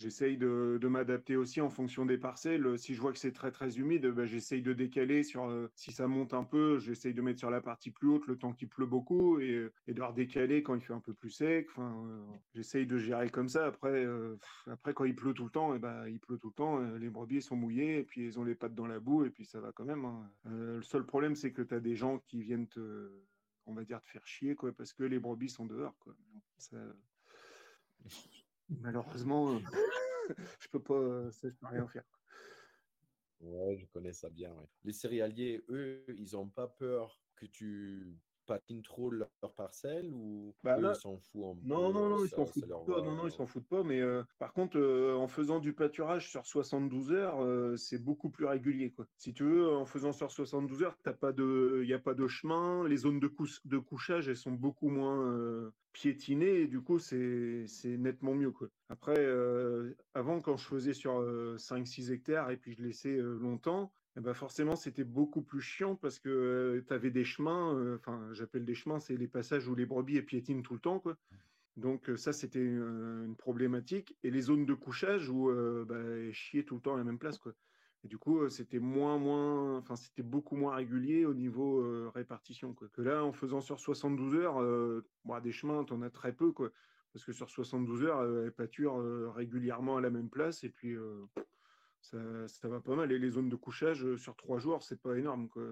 J'essaye 0.00 0.38
de, 0.38 0.78
m'adapter 0.88 1.36
aussi 1.36 1.60
en 1.60 1.68
fonction 1.68 2.06
des 2.06 2.16
parcelles. 2.16 2.78
Si 2.78 2.94
je 2.94 3.00
vois 3.02 3.12
que 3.12 3.18
c'est 3.18 3.32
très 3.32 3.52
très 3.52 3.78
humide, 3.78 4.06
ben, 4.06 4.24
j'essaye 4.24 4.62
de 4.62 4.72
décaler 4.72 5.22
sur. 5.22 5.44
Euh, 5.44 5.70
si 5.74 5.92
ça 5.92 6.06
monte 6.06 6.32
un 6.32 6.42
peu, 6.42 6.78
j'essaye 6.78 7.12
de 7.12 7.20
mettre 7.20 7.38
sur 7.38 7.50
la 7.50 7.60
partie 7.60 7.90
plus 7.90 8.08
haute 8.08 8.26
le 8.26 8.38
temps 8.38 8.54
qu'il 8.54 8.70
pleut 8.70 8.86
beaucoup 8.86 9.40
et, 9.40 9.68
et 9.86 9.92
de 9.92 10.00
redécaler 10.00 10.62
quand 10.62 10.74
il 10.74 10.80
fait 10.80 10.94
un 10.94 11.00
peu 11.00 11.12
plus 11.12 11.28
sec. 11.28 11.68
Euh, 11.78 12.24
j'essaye 12.54 12.86
de 12.86 12.96
gérer 12.96 13.28
comme 13.28 13.50
ça. 13.50 13.66
Après, 13.66 14.06
euh, 14.06 14.38
après 14.68 14.94
quand 14.94 15.04
il 15.04 15.14
pleut 15.14 15.34
tout 15.34 15.44
le 15.44 15.50
temps, 15.50 15.74
et 15.74 15.76
eh 15.76 15.80
ben, 15.80 16.08
il 16.08 16.18
pleut 16.18 16.38
tout 16.38 16.48
le 16.48 16.54
temps. 16.54 16.80
les 16.96 17.10
brebis 17.10 17.42
sont 17.42 17.56
mouillés 17.56 17.98
et 17.98 18.02
puis 18.02 18.24
ils 18.24 18.38
ont 18.38 18.44
les 18.44 18.54
pattes 18.54 18.74
dans 18.74 18.86
la 18.86 19.00
boue 19.00 19.26
et 19.26 19.30
puis 19.30 19.44
ça 19.44 19.60
va 19.60 19.70
quand 19.72 19.84
même. 19.84 20.06
Hein. 20.06 20.30
le 20.46 20.80
seul 20.80 21.04
problème, 21.04 21.34
c'est 21.34 21.52
que 21.52 21.60
tu 21.60 21.74
as 21.74 21.80
des 21.80 21.94
gens 21.94 22.20
qui 22.20 22.40
viennent 22.40 22.68
te, 22.68 23.10
on 23.66 23.74
va 23.74 23.84
dire, 23.84 24.00
te 24.00 24.08
faire 24.08 24.26
chier 24.26 24.54
quoi, 24.54 24.72
parce 24.72 24.94
que 24.94 25.02
les 25.02 25.18
brebis 25.18 25.50
sont 25.50 25.66
dehors. 25.66 25.98
Quoi. 25.98 26.14
Malheureusement, 28.78 29.54
euh, 29.54 29.58
je 30.60 30.68
peux 30.68 30.82
pas, 30.82 31.30
je 31.30 31.48
peux 31.48 31.66
rien 31.66 31.86
faire. 31.88 32.04
Ouais, 33.40 33.76
je 33.76 33.86
connais 33.86 34.12
ça 34.12 34.28
bien. 34.30 34.54
Les 34.84 34.92
céréaliers, 34.92 35.64
eux, 35.68 36.04
ils 36.08 36.32
n'ont 36.32 36.48
pas 36.48 36.68
peur 36.68 37.20
que 37.36 37.46
tu 37.46 38.18
patines 38.46 38.82
trop 38.82 39.10
leur, 39.10 39.28
parcelle 39.56 40.10
ou 40.12 40.54
bah 40.62 40.78
ils 40.78 40.94
s'en 40.94 41.18
foutent 41.18 41.56
non, 41.64 41.92
non, 41.92 42.08
non, 42.08 42.24
ils 42.24 42.28
s'en 42.28 42.46
foutent 42.46 42.68
pas. 42.68 42.84
Non, 43.02 43.14
non, 43.14 43.26
ils 43.26 43.32
s'en 43.32 43.46
foutent 43.46 43.68
pas. 43.68 43.82
Mais 43.82 44.00
euh, 44.00 44.22
par 44.38 44.52
contre, 44.52 44.78
euh, 44.78 45.14
en 45.14 45.28
faisant 45.28 45.58
du 45.58 45.72
pâturage 45.72 46.30
sur 46.30 46.46
72 46.46 47.12
heures, 47.12 47.78
c'est 47.78 48.02
beaucoup 48.02 48.30
plus 48.30 48.46
régulier. 48.46 48.90
Quoi. 48.90 49.06
Si 49.16 49.32
tu 49.32 49.44
veux, 49.44 49.70
en 49.70 49.86
faisant 49.86 50.12
sur 50.12 50.30
72 50.30 50.82
heures, 50.82 50.96
il 51.04 51.82
n'y 51.86 51.92
a 51.92 51.98
pas 51.98 52.14
de 52.14 52.26
chemin. 52.28 52.86
Les 52.86 52.98
zones 52.98 53.20
de, 53.20 53.32
de 53.64 53.78
couchage, 53.78 54.28
elles 54.28 54.36
sont 54.36 54.52
beaucoup 54.52 54.88
moins 54.88 55.72
piétiner 55.92 56.62
et 56.62 56.66
du 56.66 56.80
coup 56.80 56.98
c'est 56.98 57.66
nettement 57.84 58.34
mieux 58.34 58.50
quoi. 58.50 58.68
Après 58.88 59.18
euh, 59.18 59.96
avant 60.14 60.40
quand 60.40 60.56
je 60.56 60.66
faisais 60.66 60.94
sur 60.94 61.20
5-6 61.20 62.10
euh, 62.10 62.14
hectares 62.14 62.50
et 62.50 62.56
puis 62.56 62.74
je 62.74 62.82
laissais 62.82 63.16
euh, 63.16 63.38
longtemps, 63.38 63.92
eh 64.16 64.20
ben 64.20 64.34
forcément 64.34 64.76
c'était 64.76 65.04
beaucoup 65.04 65.42
plus 65.42 65.60
chiant 65.60 65.96
parce 65.96 66.18
que 66.18 66.84
tu 66.86 66.92
avais 66.92 67.10
des 67.10 67.24
chemins, 67.24 67.94
enfin 67.96 68.28
j'appelle 68.32 68.64
des 68.64 68.74
chemins, 68.74 68.98
c'est 68.98 69.16
les 69.16 69.28
passages 69.28 69.68
où 69.68 69.74
les 69.74 69.86
brebis 69.86 70.20
piétinent 70.22 70.62
tout 70.62 70.74
le 70.74 70.80
temps 70.80 70.98
quoi. 70.98 71.16
Donc 71.76 72.10
ça 72.16 72.32
c'était 72.32 72.64
une 72.64 73.36
problématique 73.36 74.16
et 74.22 74.30
les 74.30 74.42
zones 74.42 74.66
de 74.66 74.74
couchage 74.74 75.28
où 75.28 75.50
bah, 75.86 75.96
elles 75.98 76.32
chiaient 76.32 76.64
tout 76.64 76.74
le 76.76 76.80
temps 76.80 76.94
à 76.94 76.98
la 76.98 77.04
même 77.04 77.18
place 77.18 77.38
quoi. 77.38 77.52
Et 78.02 78.08
du 78.08 78.16
coup, 78.16 78.48
c'était 78.48 78.78
moins, 78.78 79.18
moins, 79.18 79.76
enfin, 79.76 79.94
c'était 79.94 80.22
beaucoup 80.22 80.56
moins 80.56 80.74
régulier 80.74 81.26
au 81.26 81.34
niveau 81.34 82.10
répartition, 82.14 82.72
quoi. 82.72 82.88
Que 82.94 83.02
là, 83.02 83.22
en 83.22 83.32
faisant 83.34 83.60
sur 83.60 83.78
72 83.78 84.36
heures, 84.36 85.02
des 85.42 85.52
chemins, 85.52 85.84
tu 85.84 85.92
en 85.92 86.00
as 86.00 86.08
très 86.08 86.32
peu, 86.32 86.50
quoi. 86.50 86.70
Parce 87.12 87.26
que 87.26 87.32
sur 87.32 87.50
72 87.50 88.04
heures, 88.04 88.22
elles 88.22 88.52
pâturent 88.52 89.02
régulièrement 89.34 89.98
à 89.98 90.00
la 90.00 90.08
même 90.08 90.30
place, 90.30 90.64
et 90.64 90.70
puis 90.70 90.96
ça, 92.00 92.48
ça, 92.48 92.68
va 92.68 92.80
pas 92.80 92.96
mal. 92.96 93.12
Et 93.12 93.18
les 93.18 93.30
zones 93.30 93.48
de 93.48 93.56
couchage 93.56 94.16
sur 94.16 94.36
trois 94.36 94.58
jours, 94.58 94.82
c'est 94.82 95.00
pas 95.00 95.16
énorme, 95.16 95.48
quoi. 95.48 95.62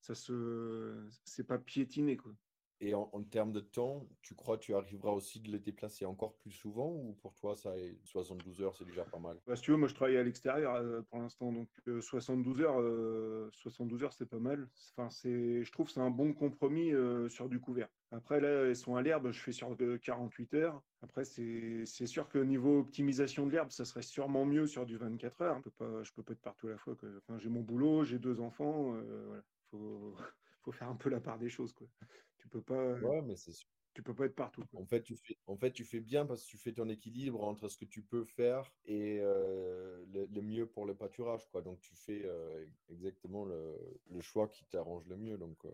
ça 0.00 0.14
se, 0.14 1.08
c'est 1.24 1.46
pas 1.46 1.58
piétiné 1.58 2.16
quoi. 2.16 2.32
Et 2.80 2.94
en, 2.94 3.06
termes 3.30 3.52
de 3.52 3.60
temps, 3.60 4.06
tu 4.20 4.34
crois 4.34 4.58
que 4.58 4.64
tu 4.64 4.74
arriveras 4.74 5.12
aussi 5.12 5.40
de 5.40 5.50
les 5.50 5.58
déplacer 5.58 6.04
encore 6.04 6.34
plus 6.34 6.50
souvent 6.50 6.90
ou 6.90 7.16
pour 7.22 7.34
toi, 7.34 7.56
ça 7.56 7.78
est 7.78 7.96
72 8.04 8.60
heures, 8.62 8.76
c'est 8.76 8.84
déjà 8.84 9.04
pas 9.04 9.18
mal? 9.18 9.40
Bah, 9.46 9.56
Si 9.56 9.62
tu 9.62 9.70
veux, 9.70 9.76
moi 9.76 9.88
je 9.88 9.94
travaille 9.94 10.16
à 10.16 10.22
l'extérieur 10.22 10.74
euh, 10.74 11.00
pour 11.02 11.20
l'instant, 11.20 11.52
donc 11.52 11.68
72 12.00 12.60
euh, 12.60 12.64
heures, 12.64 13.54
72 13.54 14.02
euh, 14.02 14.04
heures 14.04 14.12
c'est 14.12 14.28
pas 14.28 14.40
mal. 14.40 14.68
Enfin, 14.96 15.08
c'est, 15.08 15.64
je 15.64 15.72
trouve 15.72 15.86
que 15.86 15.92
c'est 15.92 16.00
un 16.00 16.10
bon 16.10 16.34
compromis 16.34 16.92
sur 17.28 17.48
du 17.48 17.60
couvert. 17.60 17.88
Après, 18.14 18.40
là, 18.40 18.48
elles 18.66 18.76
sont 18.76 18.96
à 18.96 19.02
l'herbe, 19.02 19.30
je 19.32 19.40
fais 19.40 19.52
sur 19.52 19.76
48 20.02 20.54
heures. 20.54 20.82
Après, 21.02 21.24
c'est, 21.24 21.84
sûr 21.86 22.28
que 22.28 22.38
niveau 22.38 22.78
optimisation 22.78 23.46
de 23.46 23.52
l'herbe, 23.52 23.70
ça 23.70 23.84
serait 23.84 24.02
sûrement 24.02 24.44
mieux 24.44 24.66
sur 24.66 24.86
du 24.86 24.96
24 24.96 25.42
heures. 25.42 25.58
Je 25.58 25.62
peux 25.62 25.70
pas, 25.70 26.02
je 26.02 26.12
peux 26.12 26.22
pas 26.22 26.32
être 26.32 26.40
partout 26.40 26.68
à 26.68 26.70
la 26.70 26.78
fois. 26.78 26.94
Enfin, 27.18 27.38
j'ai 27.38 27.48
mon 27.48 27.60
boulot, 27.60 28.04
j'ai 28.04 28.18
deux 28.18 28.40
enfants. 28.40 28.92
voilà. 29.26 29.42
faut, 29.70 30.14
faut 30.62 30.72
faire 30.72 30.88
un 30.88 30.96
peu 30.96 31.10
la 31.10 31.20
part 31.20 31.38
des 31.38 31.48
choses. 31.48 31.72
Quoi. 31.72 31.86
Tu 32.38 32.48
peux 32.48 32.62
pas. 32.62 32.74
Euh, 32.74 33.00
ouais, 33.00 33.22
mais 33.22 33.36
c'est 33.36 33.52
tu 33.94 34.02
peux 34.02 34.14
pas 34.14 34.26
être 34.26 34.34
partout. 34.34 34.64
En 34.74 34.84
fait, 34.84 35.02
tu 35.02 35.14
fais, 35.14 35.38
en 35.46 35.56
fait, 35.56 35.70
tu 35.70 35.84
fais 35.84 36.00
bien 36.00 36.26
parce 36.26 36.42
que 36.42 36.48
tu 36.48 36.58
fais 36.58 36.72
ton 36.72 36.88
équilibre 36.88 37.44
entre 37.44 37.68
ce 37.68 37.76
que 37.76 37.84
tu 37.84 38.02
peux 38.02 38.24
faire 38.24 38.68
et 38.86 39.20
euh, 39.20 40.04
le, 40.08 40.42
mieux 40.42 40.66
pour 40.66 40.84
le 40.84 40.96
pâturage. 40.96 41.48
Quoi. 41.52 41.62
Donc, 41.62 41.78
tu 41.78 41.94
fais 41.94 42.22
euh, 42.24 42.66
exactement 42.90 43.44
le, 43.44 43.78
le, 44.10 44.20
choix 44.20 44.48
qui 44.48 44.64
t'arrange 44.64 45.06
le 45.06 45.16
mieux. 45.16 45.38
Donc, 45.38 45.64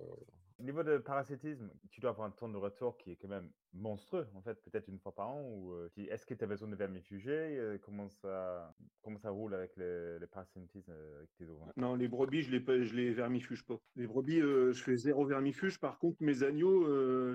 Au 0.60 0.62
niveau 0.62 0.82
de 0.82 0.98
parasitisme, 0.98 1.70
tu 1.90 2.02
dois 2.02 2.10
avoir 2.10 2.26
un 2.26 2.30
temps 2.30 2.48
de 2.48 2.58
retour 2.58 2.98
qui 2.98 3.12
est 3.12 3.16
quand 3.16 3.28
même 3.28 3.50
monstrueux, 3.72 4.26
en 4.34 4.42
fait, 4.42 4.60
peut-être 4.62 4.88
une 4.88 4.98
fois 4.98 5.14
par 5.14 5.28
an. 5.28 5.42
Ou 5.42 5.74
est-ce 5.96 6.26
que 6.26 6.34
tu 6.34 6.44
as 6.44 6.46
besoin 6.46 6.68
de 6.68 6.76
vermifugés 6.76 7.78
comment, 7.80 8.10
ça, 8.10 8.74
comment 9.00 9.18
ça 9.18 9.30
roule 9.30 9.54
avec 9.54 9.74
les, 9.78 10.18
parasitismes 10.30 10.92
avec 11.16 11.34
tes 11.38 11.48
ovins? 11.48 11.72
Non, 11.76 11.94
les 11.94 12.08
brebis, 12.08 12.42
je 12.42 12.54
les, 12.54 12.84
je 12.84 12.94
les 12.94 13.14
vermifuge 13.14 13.64
pas. 13.64 13.80
Les 13.96 14.06
brebis, 14.06 14.40
je 14.40 14.82
fais 14.82 14.96
zéro 14.96 15.24
vermifuge. 15.24 15.80
Par 15.80 15.98
contre, 15.98 16.18
mes 16.20 16.42
agneaux, 16.42 16.84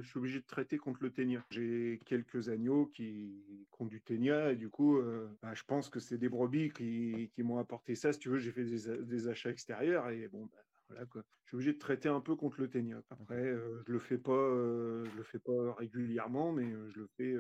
je 0.02 0.08
suis 0.08 0.20
obligé 0.20 0.40
de 0.40 0.46
traiter 0.46 0.78
contre 0.78 1.02
le 1.02 1.12
ténia. 1.12 1.44
J'ai 1.50 2.00
quelques 2.06 2.50
agneaux 2.50 2.86
qui, 2.86 3.44
ont 3.80 3.86
du 3.86 4.02
ténia 4.02 4.52
et 4.52 4.56
du 4.56 4.70
coup, 4.70 5.02
bah, 5.42 5.54
je 5.56 5.64
pense 5.64 5.90
que 5.90 6.00
c'est 6.00 6.20
des 6.20 6.30
brebis 6.30 6.70
qui, 6.70 7.32
qui 7.34 7.42
m'ont 7.42 7.58
apporté 7.58 7.96
ça. 7.96 8.14
Si 8.14 8.20
tu 8.20 8.30
veux, 8.30 8.38
j'ai 8.38 8.52
fait 8.52 8.66
des, 8.66 9.04
des, 9.04 9.28
achats 9.28 9.50
extérieurs 9.50 10.10
et 10.10 10.28
bon, 10.28 10.46
bah, 10.46 10.65
voilà, 10.90 11.06
quoi. 11.06 11.24
Je 11.44 11.50
suis 11.50 11.56
obligé 11.56 11.74
de 11.74 11.80
traiter 11.80 12.10
un 12.10 12.22
peu 12.22 12.36
contre 12.36 12.60
le 12.60 12.70
ténia. 12.70 13.02
Après, 13.10 13.36
euh, 13.36 13.84
je 13.88 13.92
le 13.92 14.00
fais 14.00 14.18
pas, 14.18 14.32
euh, 14.32 15.06
je 15.06 15.18
le 15.18 15.24
fais 15.24 15.40
pas 15.40 15.74
régulièrement, 15.74 16.52
mais 16.52 16.66
euh, 16.66 16.90
je 16.90 17.00
le 17.00 17.08
fais. 17.18 17.36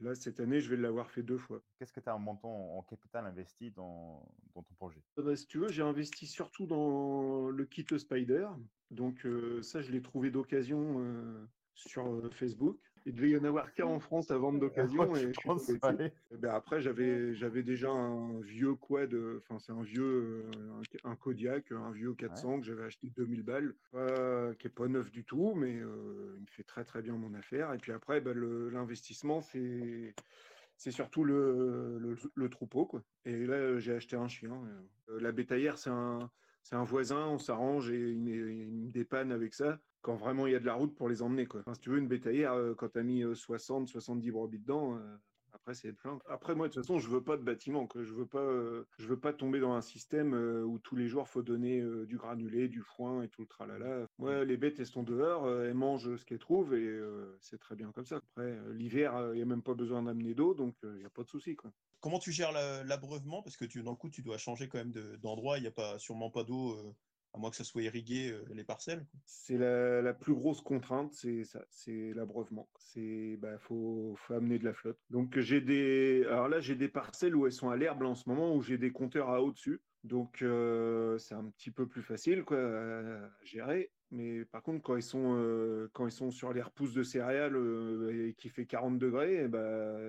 là, 0.00 0.14
cette 0.14 0.40
année, 0.40 0.60
je 0.60 0.70
vais 0.70 0.76
l'avoir 0.76 1.10
fait 1.10 1.22
deux 1.22 1.38
fois. 1.38 1.60
Qu'est-ce 1.78 1.92
que 1.92 2.00
tu 2.00 2.08
as 2.08 2.16
en 2.16 2.18
montant 2.18 2.76
en 2.78 2.82
capital 2.82 3.26
investi 3.26 3.70
dans, 3.70 4.26
dans 4.54 4.62
ton 4.62 4.74
projet? 4.74 5.00
Bah, 5.16 5.36
Si 5.36 5.46
tu 5.46 5.58
veux, 5.58 5.68
j'ai 5.68 5.82
investi 5.82 6.26
surtout 6.26 6.66
dans 6.66 7.48
le 7.50 7.64
kit 7.66 7.86
Spider. 7.98 8.48
Donc 8.90 9.26
ça, 9.62 9.82
je 9.82 9.92
l'ai 9.92 10.02
trouvé 10.02 10.30
d'occasion 10.30 11.46
sur 11.74 12.32
Facebook. 12.32 12.78
Il 13.08 13.14
devait 13.14 13.30
y 13.30 13.38
en 13.38 13.44
avoir 13.44 13.72
qu'un 13.72 13.86
en 13.86 14.00
France 14.00 14.30
à 14.30 14.36
vendre 14.36 14.60
d'occasion. 14.60 15.14
et 16.30 16.36
ben 16.36 16.50
après, 16.50 16.82
j'avais, 16.82 17.34
j'avais 17.34 17.62
déjà 17.62 17.88
un 17.88 18.38
vieux 18.40 18.74
quad, 18.74 19.16
enfin, 19.38 19.58
c'est 19.58 19.72
un 19.72 19.82
vieux, 19.82 20.44
euh, 20.54 20.82
un, 21.04 21.16
Kodiak, 21.16 21.72
un 21.72 21.90
vieux 21.90 22.12
400 22.12 22.60
que 22.60 22.66
j'avais 22.66 22.84
acheté 22.84 23.10
2000 23.16 23.42
balles, 23.42 23.74
qui 24.58 24.66
est 24.66 24.74
pas 24.74 24.88
neuf 24.88 25.10
du 25.10 25.24
tout, 25.24 25.54
mais 25.54 25.74
euh, 25.76 26.34
il 26.36 26.42
me 26.42 26.50
fait 26.50 26.64
très 26.64 26.84
très 26.84 27.00
bien 27.00 27.14
mon 27.14 27.32
affaire. 27.32 27.72
Et 27.72 27.78
puis 27.78 27.92
après, 27.92 28.20
ben, 28.20 28.38
l'investissement, 28.70 29.40
c'est 29.40 30.14
c'est 30.76 30.90
surtout 30.92 31.24
le, 31.24 32.16
le, 32.34 32.48
troupeau. 32.50 32.84
Quoi. 32.84 33.02
Et 33.24 33.46
là, 33.46 33.78
j'ai 33.78 33.94
acheté 33.94 34.16
un 34.16 34.28
chien. 34.28 34.52
Euh, 35.08 35.18
la 35.18 35.32
bétaillère, 35.32 35.78
c'est 35.78 35.90
un, 35.90 36.30
c'est 36.62 36.76
un 36.76 36.84
voisin, 36.84 37.26
on 37.26 37.38
s'arrange 37.38 37.90
et 37.90 38.10
il 38.10 38.20
me 38.20 38.90
dépanne 38.92 39.32
avec 39.32 39.54
ça 39.54 39.80
quand 40.02 40.16
vraiment 40.16 40.46
il 40.46 40.52
y 40.52 40.56
a 40.56 40.60
de 40.60 40.66
la 40.66 40.74
route 40.74 40.94
pour 40.94 41.08
les 41.08 41.22
emmener. 41.22 41.46
Quoi. 41.46 41.62
si 41.72 41.80
tu 41.80 41.90
veux 41.90 41.98
une 41.98 42.08
bétaillère, 42.08 42.52
euh, 42.52 42.74
quand 42.74 42.88
tu 42.90 42.98
as 42.98 43.02
mis 43.02 43.24
60, 43.34 43.88
euh, 43.88 43.92
70 43.92 44.30
brebis 44.30 44.58
dedans, 44.58 44.96
euh, 44.96 45.16
après 45.52 45.74
c'est 45.74 45.92
plein. 45.92 46.18
Après 46.28 46.54
moi 46.54 46.68
de 46.68 46.72
toute 46.72 46.82
façon 46.82 46.98
je 46.98 47.08
veux 47.08 47.22
pas 47.22 47.36
de 47.36 47.42
bâtiment, 47.42 47.88
je 47.94 48.12
veux 48.12 48.26
pas, 48.26 48.46
je 48.98 49.06
veux 49.06 49.18
pas 49.18 49.32
tomber 49.32 49.60
dans 49.60 49.72
un 49.72 49.80
système 49.80 50.34
où 50.34 50.78
tous 50.78 50.94
les 50.94 51.08
jours 51.08 51.26
faut 51.26 51.42
donner 51.42 51.82
du 52.06 52.16
granulé, 52.16 52.68
du 52.68 52.82
foin 52.82 53.22
et 53.22 53.28
tout 53.28 53.42
le 53.42 53.46
tralala. 53.46 54.06
Moi 54.18 54.44
les 54.44 54.56
bêtes 54.56 54.78
elles 54.78 54.86
sont 54.86 55.02
dehors, 55.02 55.48
elles 55.62 55.74
mangent 55.74 56.16
ce 56.16 56.24
qu'elles 56.24 56.38
trouvent 56.38 56.74
et 56.74 57.00
c'est 57.40 57.58
très 57.58 57.76
bien 57.76 57.90
comme 57.92 58.04
ça. 58.04 58.16
Après 58.16 58.58
l'hiver 58.72 59.30
il 59.32 59.38
y 59.38 59.42
a 59.42 59.46
même 59.46 59.62
pas 59.62 59.74
besoin 59.74 60.02
d'amener 60.02 60.34
d'eau 60.34 60.54
donc 60.54 60.76
il 60.82 61.00
n'y 61.00 61.04
a 61.04 61.10
pas 61.10 61.22
de 61.22 61.28
souci. 61.28 61.56
Comment 62.00 62.18
tu 62.18 62.30
gères 62.30 62.52
l'abreuvement? 62.52 63.42
Parce 63.42 63.56
que 63.56 63.64
tu 63.64 63.82
dans 63.82 63.92
le 63.92 63.96
coup 63.96 64.10
tu 64.10 64.22
dois 64.22 64.36
changer 64.36 64.68
quand 64.68 64.78
même 64.78 64.92
d'endroit, 65.22 65.56
il 65.56 65.62
n'y 65.62 65.68
a 65.68 65.72
pas 65.72 65.98
sûrement 65.98 66.30
pas 66.30 66.44
d'eau 66.44 66.94
à 67.34 67.38
moins 67.38 67.50
que 67.50 67.56
ça 67.56 67.64
soit 67.64 67.82
irrigué 67.82 68.30
euh, 68.30 68.44
les 68.54 68.64
parcelles. 68.64 69.06
C'est 69.24 69.58
la, 69.58 70.14
plus 70.14 70.34
grosse 70.34 70.60
contrainte, 70.60 71.12
c'est 71.12 71.44
ça, 71.44 71.64
c'est 71.70 72.12
l'abreuvement. 72.14 72.68
C'est 72.78 73.36
bah 73.36 73.58
faut, 73.58 74.14
faut 74.16 74.34
amener 74.34 74.58
de 74.58 74.64
la 74.64 74.72
flotte. 74.72 74.98
Donc 75.10 75.38
j'ai 75.38 75.60
des, 75.60 76.24
alors 76.26 76.48
là 76.48 76.60
j'ai 76.60 76.74
des 76.74 76.88
parcelles 76.88 77.36
où 77.36 77.46
elles 77.46 77.52
sont 77.52 77.70
à 77.70 77.76
l'herbe 77.76 78.02
en 78.02 78.14
ce 78.14 78.28
moment 78.28 78.54
où 78.54 78.62
j'ai 78.62 78.78
des 78.78 78.90
compteurs 78.90 79.30
à 79.30 79.42
eau 79.42 79.52
dessus. 79.52 79.80
Donc 80.04 80.42
euh, 80.42 81.18
c'est 81.18 81.34
un 81.34 81.44
petit 81.50 81.70
peu 81.70 81.86
plus 81.86 82.02
facile 82.02 82.44
quoi 82.44 82.58
à 82.58 83.30
gérer. 83.42 83.90
Mais 84.10 84.44
par 84.46 84.62
contre, 84.62 84.82
quand 84.82 84.96
ils 84.96 85.02
sont, 85.02 85.36
euh, 85.36 85.90
quand 85.92 86.06
ils 86.06 86.12
sont 86.12 86.30
sur 86.30 86.52
les 86.52 86.62
repousses 86.62 86.94
de 86.94 87.02
céréales 87.02 87.56
et 88.10 88.34
qui 88.34 88.48
fait 88.48 88.64
40 88.64 88.98
degrés, 88.98 89.42
eh 89.44 89.48
bah, 89.48 89.60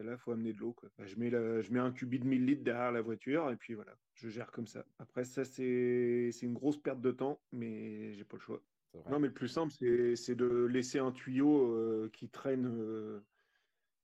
là, 0.04 0.14
il 0.14 0.18
faut 0.18 0.32
amener 0.32 0.54
de 0.54 0.60
l'eau. 0.60 0.74
Bah, 0.98 1.06
je, 1.06 1.18
mets 1.18 1.30
je 1.30 1.74
mets 1.74 1.80
un 1.80 1.92
cubit 1.92 2.20
de 2.20 2.26
1000 2.26 2.46
litres 2.46 2.64
derrière 2.64 2.94
la 2.94 3.02
voiture 3.02 3.50
et 3.52 3.58
puis 3.58 3.74
voilà, 3.74 3.92
je 4.20 4.30
gère 4.30 4.52
comme 4.52 4.68
ça. 4.68 4.86
Après, 5.00 5.24
ça, 5.24 5.46
c'est 5.46 6.32
une 6.42 6.54
grosse 6.54 6.78
perte 6.78 7.02
de 7.02 7.12
temps, 7.12 7.40
mais 7.52 8.14
j'ai 8.14 8.24
pas 8.24 8.38
le 8.38 8.42
choix. 8.42 8.62
Non, 9.10 9.20
mais 9.20 9.28
le 9.28 9.34
plus 9.34 9.48
simple, 9.48 9.72
c'est 10.16 10.36
de 10.36 10.66
laisser 10.66 11.00
un 11.00 11.12
tuyau 11.12 12.10
qui 12.12 12.30
traîne 12.30 13.22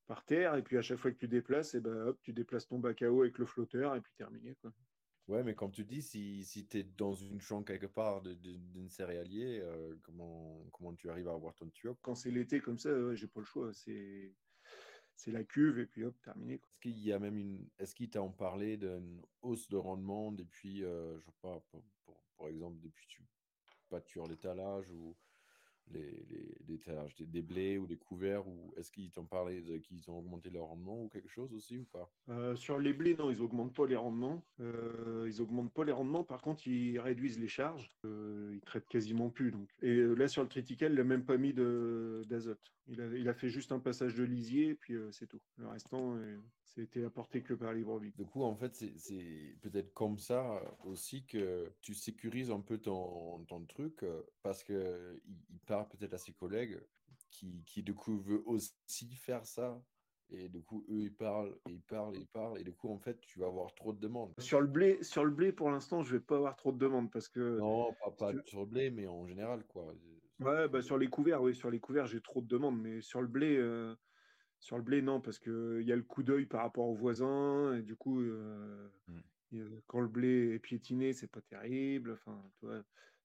par 0.07 0.23
terre 0.23 0.55
et 0.55 0.61
puis 0.61 0.77
à 0.77 0.81
chaque 0.81 0.99
fois 0.99 1.11
que 1.11 1.17
tu 1.17 1.27
déplaces, 1.27 1.73
et 1.73 1.77
eh 1.77 1.81
ben, 1.81 2.07
hop, 2.07 2.19
tu 2.21 2.31
déplaces 2.33 2.67
ton 2.67 2.79
bac 2.79 3.01
à 3.01 3.11
eau 3.11 3.21
avec 3.21 3.37
le 3.37 3.45
flotteur 3.45 3.95
et 3.95 4.01
puis 4.01 4.13
terminé. 4.15 4.55
Quoi. 4.61 4.71
Ouais, 5.27 5.43
mais 5.43 5.55
comme 5.55 5.71
tu 5.71 5.83
dis, 5.83 6.03
si, 6.03 6.43
si 6.43 6.67
tu 6.67 6.77
es 6.77 6.83
dans 6.83 7.13
une 7.13 7.41
chambre 7.41 7.65
quelque 7.65 7.87
part 7.87 8.21
d'une 8.21 8.89
céréalier, 8.89 9.59
euh, 9.63 9.95
comment, 10.03 10.63
comment 10.71 10.93
tu 10.93 11.09
arrives 11.09 11.27
à 11.27 11.33
avoir 11.33 11.55
ton 11.55 11.67
tuyau? 11.69 11.97
Quand 12.01 12.13
c'est 12.13 12.29
l'été 12.29 12.59
comme 12.59 12.77
ça, 12.77 13.15
j'ai 13.15 13.27
pas 13.27 13.39
le 13.39 13.45
choix. 13.45 13.73
C'est 13.73 14.31
c'est 15.15 15.31
la 15.31 15.43
cuve 15.43 15.79
et 15.79 15.85
puis 15.85 16.03
hop, 16.03 16.15
terminé. 16.21 16.55
Est-ce 16.55 16.79
qu'il 16.79 16.99
y 16.99 17.13
a 17.13 17.19
même 17.19 17.37
une. 17.37 17.67
Est-ce 17.79 17.95
qu'il 17.95 18.09
t'a 18.09 18.21
en 18.21 18.31
parlé 18.31 18.77
d'une 18.77 19.21
hausse 19.41 19.69
de 19.69 19.77
rendement 19.77 20.31
depuis, 20.31 20.83
euh, 20.83 21.17
je 21.19 21.25
sais 21.25 21.37
pas, 21.41 21.59
pour, 21.71 21.83
pour, 22.35 22.49
exemple, 22.49 22.79
depuis 22.81 23.07
tu 23.07 23.23
pâtures 23.89 24.27
l'étalage 24.27 24.89
ou 24.91 25.15
les, 25.93 26.25
les, 26.29 26.77
des, 26.77 27.25
des, 27.25 27.41
blés 27.41 27.77
ou 27.77 27.85
des 27.85 27.97
couverts 27.97 28.47
ou 28.47 28.73
est-ce 28.77 28.91
qu'ils 28.91 29.11
t'ont 29.11 29.25
parlé 29.25 29.81
qu'ils 29.81 30.09
ont 30.09 30.19
augmenté 30.19 30.49
leur 30.49 30.65
rendement 30.65 31.03
ou 31.03 31.09
quelque 31.09 31.29
chose 31.29 31.53
aussi 31.53 31.77
ou 31.77 31.85
pas? 31.85 32.09
Euh, 32.29 32.55
Sur 32.55 32.79
les 32.79 32.93
blés, 32.93 33.15
non, 33.15 33.31
ils 33.31 33.41
augmentent 33.41 33.73
pas 33.73 33.85
les 33.85 33.95
rendements. 33.95 34.43
Euh, 34.59 35.25
ils 35.27 35.41
augmentent 35.41 35.73
pas 35.73 35.83
les 35.83 35.91
rendements. 35.91 36.23
Par 36.23 36.41
contre, 36.41 36.67
ils 36.67 36.99
réduisent 36.99 37.39
les 37.39 37.47
charges. 37.47 37.89
Euh, 38.05 38.51
ils 38.53 38.61
traitent 38.61 38.87
quasiment 38.87 39.29
plus. 39.29 39.51
Donc. 39.51 39.69
Et 39.81 39.95
là, 39.95 40.27
sur 40.27 40.43
le 40.43 40.49
tritical, 40.49 40.91
il 40.91 40.95
n'a 40.95 41.03
même 41.03 41.25
pas 41.25 41.37
mis 41.37 41.53
d'azote. 41.53 42.71
Il 42.87 43.01
a, 43.01 43.07
il 43.15 43.27
a, 43.29 43.33
fait 43.33 43.49
juste 43.49 43.71
un 43.71 43.79
passage 43.79 44.15
de 44.15 44.23
lisier 44.23 44.75
puis 44.75 44.95
c'est 45.11 45.27
tout. 45.27 45.41
Le 45.57 45.67
restant, 45.67 46.15
c'était 46.75 47.05
apporté 47.05 47.41
que 47.41 47.53
par 47.53 47.73
brebis. 47.73 48.11
Du 48.11 48.25
coup, 48.25 48.43
en 48.43 48.55
fait, 48.55 48.75
c'est 48.75 49.57
peut-être 49.61 49.93
comme 49.93 50.17
ça 50.17 50.61
aussi 50.83 51.25
que 51.25 51.71
tu 51.81 51.93
sécurises 51.93 52.51
un 52.51 52.59
peu 52.59 52.77
ton, 52.77 53.43
ton 53.45 53.65
truc 53.65 54.05
parce 54.43 54.63
qu'il 54.63 55.21
il 55.49 55.59
parle 55.65 55.87
peut-être 55.87 56.13
à 56.13 56.17
ses 56.17 56.33
collègues 56.33 56.79
qui, 57.29 57.63
qui, 57.65 57.81
du 57.81 57.93
coup, 57.93 58.17
veut 58.17 58.43
aussi 58.45 59.15
faire 59.15 59.45
ça. 59.45 59.81
Et 60.29 60.49
du 60.49 60.63
coup, 60.63 60.85
eux, 60.89 61.01
ils 61.01 61.13
parlent, 61.13 61.55
ils 61.69 61.81
parlent, 61.81 62.17
ils 62.17 62.27
parlent. 62.27 62.59
Et 62.59 62.63
du 62.63 62.73
coup, 62.73 62.89
en 62.89 62.97
fait, 62.97 63.19
tu 63.21 63.39
vas 63.39 63.45
avoir 63.45 63.73
trop 63.75 63.93
de 63.93 63.99
demandes. 63.99 64.33
Sur 64.39 64.59
le 64.59 64.67
blé, 64.67 65.01
sur 65.03 65.23
le 65.23 65.31
blé 65.31 65.51
pour 65.51 65.69
l'instant, 65.69 66.01
je 66.01 66.15
vais 66.15 66.19
pas 66.19 66.35
avoir 66.35 66.55
trop 66.55 66.71
de 66.71 66.77
demandes 66.77 67.11
parce 67.11 67.29
que. 67.29 67.59
Non, 67.59 67.93
pas, 68.17 68.33
sur 68.45 68.61
le 68.61 68.65
blé, 68.65 68.89
mais 68.89 69.07
en 69.07 69.25
général, 69.27 69.63
quoi. 69.67 69.93
Ouais, 70.39 70.67
bah 70.67 70.81
sur 70.81 70.97
les 70.97 71.07
couverts, 71.07 71.41
oui, 71.41 71.55
sur 71.55 71.69
les 71.69 71.79
couverts, 71.79 72.07
j'ai 72.07 72.21
trop 72.21 72.41
de 72.41 72.47
demandes. 72.47 72.81
Mais 72.81 73.01
sur 73.01 73.21
le 73.21 73.27
blé, 73.27 73.55
sur 74.65 74.77
le 74.77 74.83
blé, 74.83 75.03
non, 75.03 75.21
parce 75.21 75.37
qu'il 75.37 75.83
y 75.83 75.91
a 75.91 75.95
le 75.95 76.01
coup 76.01 76.23
d'œil 76.23 76.47
par 76.47 76.63
rapport 76.63 76.87
aux 76.87 76.95
voisins, 76.95 77.75
et 77.77 77.83
du 77.83 77.95
coup, 77.95 78.19
euh, 78.19 78.89
mmh. 79.51 79.59
quand 79.85 80.01
le 80.01 80.07
blé 80.07 80.55
est 80.55 80.59
piétiné, 80.59 81.13
c'est 81.13 81.27
pas 81.27 81.41
terrible. 81.41 82.13
Enfin, 82.13 82.41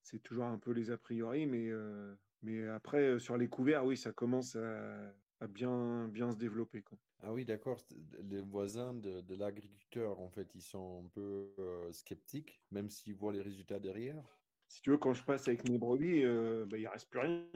c'est 0.03 0.23
toujours 0.23 0.45
un 0.45 0.59
peu 0.59 0.73
les 0.73 0.91
a 0.91 0.99
priori, 0.99 1.47
mais, 1.47 1.71
euh, 1.71 2.15
mais 2.43 2.69
après, 2.69 3.19
sur 3.19 3.39
les 3.39 3.49
couverts, 3.49 3.87
oui, 3.87 3.97
ça 3.97 4.13
commence 4.13 4.55
à, 4.55 5.47
bien, 5.49 6.09
bien 6.09 6.31
se 6.31 6.37
développer. 6.37 6.83
Quoi. 6.83 6.99
Ah 7.23 7.33
oui, 7.33 7.47
d'accord. 7.47 7.81
Les 8.23 8.43
voisins 8.43 8.93
de, 8.93 9.35
l'agriculteur, 9.35 10.21
en 10.21 10.29
fait, 10.29 10.55
ils 10.55 10.61
sont 10.61 11.05
un 11.07 11.09
peu 11.09 11.55
euh, 11.59 11.91
sceptiques, 11.91 12.61
même 12.71 12.91
s'ils 12.91 13.15
voient 13.15 13.33
les 13.33 13.41
résultats 13.41 13.81
derrière. 13.81 14.23
Si 14.69 14.83
tu 14.83 14.91
veux, 14.91 14.99
quand 14.99 15.15
je 15.15 15.25
passe 15.25 15.49
avec 15.49 15.67
mes 15.71 15.79
brebis, 15.79 16.23
bah, 16.67 16.77
il 16.77 16.85
ne 16.85 16.89
reste 16.89 17.09
plus 17.09 17.21
rien. 17.21 17.47